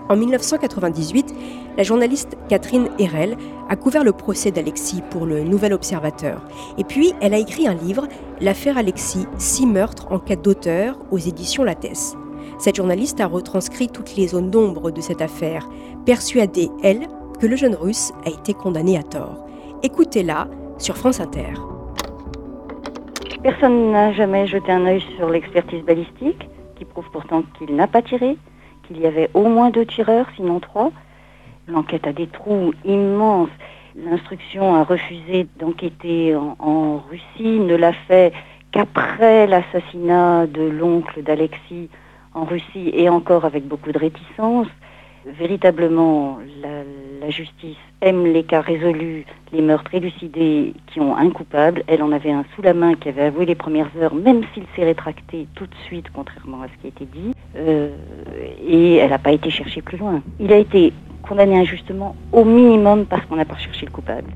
[0.08, 1.34] En 1998,
[1.78, 3.38] la journaliste Catherine Herel
[3.70, 6.41] a couvert le procès d'Alexis pour le Nouvel Observateur.
[6.78, 8.08] Et puis, elle a écrit un livre,
[8.39, 12.16] L'affaire Alexis, six meurtres en cas d'auteur, aux éditions Lattès.
[12.60, 15.68] Cette journaliste a retranscrit toutes les zones d'ombre de cette affaire,
[16.06, 17.08] persuadée, elle,
[17.39, 19.45] que le jeune russe a été condamné à tort.
[19.82, 20.47] Écoutez-la
[20.78, 21.53] sur France Inter.
[23.41, 26.47] Personne n'a jamais jeté un œil sur l'expertise balistique,
[26.78, 28.38] qui prouve pourtant qu'il n'a pas tiré,
[28.88, 30.91] qu'il y avait au moins deux tireurs, sinon trois.
[31.67, 33.49] L'enquête a des trous immenses.
[33.95, 38.33] L'instruction a refusé d'enquêter en, Russie, ne l'a fait
[38.71, 41.89] qu'après l'assassinat de l'oncle d'Alexis
[42.33, 44.67] en Russie et encore avec beaucoup de réticence.
[45.26, 51.84] Véritablement, la, justice aime les cas résolus, les meurtres élucidés qui ont un coupable.
[51.88, 54.63] Elle en avait un sous la main qui avait avoué les premières heures, même s'il
[54.76, 57.34] s'est rétracté tout de suite, contrairement à ce qui a été dit.
[57.55, 57.89] Euh,
[58.67, 60.21] et elle n'a pas été cherchée plus loin.
[60.39, 64.30] Il a été condamné injustement au minimum parce qu'on n'a pas cherché le coupable.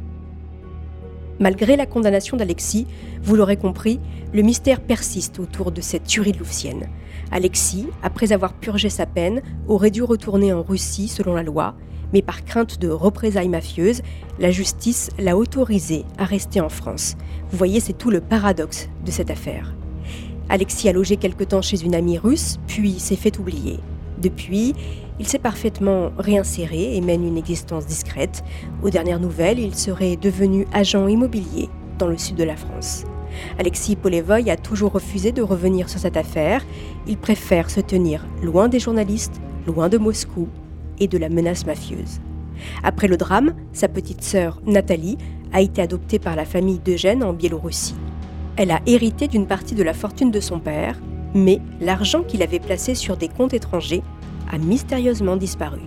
[1.40, 2.88] Malgré la condamnation d'Alexis,
[3.22, 4.00] vous l'aurez compris,
[4.34, 6.90] le mystère persiste autour de cette tuerie de Louvcienne.
[7.32, 11.76] Alexis, après avoir purgé sa peine, aurait dû retourner en Russie selon la loi,
[12.14, 14.02] mais par crainte de représailles mafieuses,
[14.40, 17.16] la justice l'a autorisé à rester en France.
[17.52, 19.76] Vous voyez, c'est tout le paradoxe de cette affaire.
[20.50, 23.80] Alexis a logé quelque temps chez une amie russe, puis s'est fait oublier.
[24.18, 24.74] Depuis,
[25.20, 28.44] il s'est parfaitement réinséré et mène une existence discrète.
[28.82, 31.70] Aux dernières nouvelles, il serait devenu agent immobilier
[32.00, 33.04] dans le sud de la France.
[33.58, 36.66] Alexis Polevoy a toujours refusé de revenir sur cette affaire.
[37.08, 40.48] Il préfère se tenir loin des journalistes, loin de Moscou
[41.00, 42.20] et de la menace mafieuse.
[42.84, 45.18] Après le drame, sa petite sœur Nathalie
[45.54, 47.96] a été adoptée par la famille d'Eugène en Biélorussie.
[48.58, 51.00] Elle a hérité d'une partie de la fortune de son père
[51.34, 54.04] mais l'argent qu'il avait placé sur des comptes étrangers
[54.52, 55.80] a mystérieusement disparu.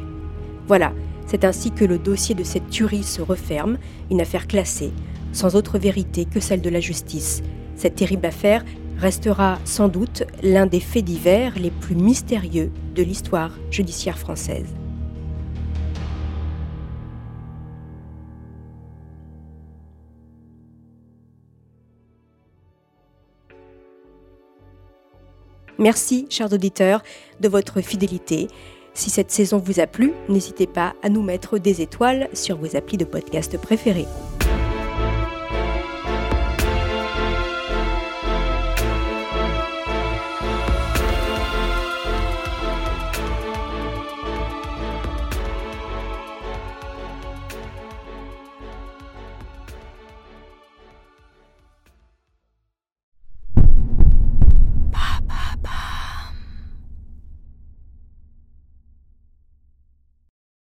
[0.68, 0.93] Voilà,
[1.26, 3.78] c'est ainsi que le dossier de cette tuerie se referme,
[4.11, 4.93] une affaire classée,
[5.33, 7.43] sans autre vérité que celle de la justice.
[7.76, 8.64] Cette terrible affaire
[8.99, 14.66] restera sans doute l'un des faits divers les plus mystérieux de l'histoire judiciaire française.
[25.78, 27.03] Merci, chers auditeurs,
[27.41, 28.47] de votre fidélité.
[28.95, 32.76] Si cette saison vous a plu, n'hésitez pas à nous mettre des étoiles sur vos
[32.76, 34.07] applis de podcast préférés.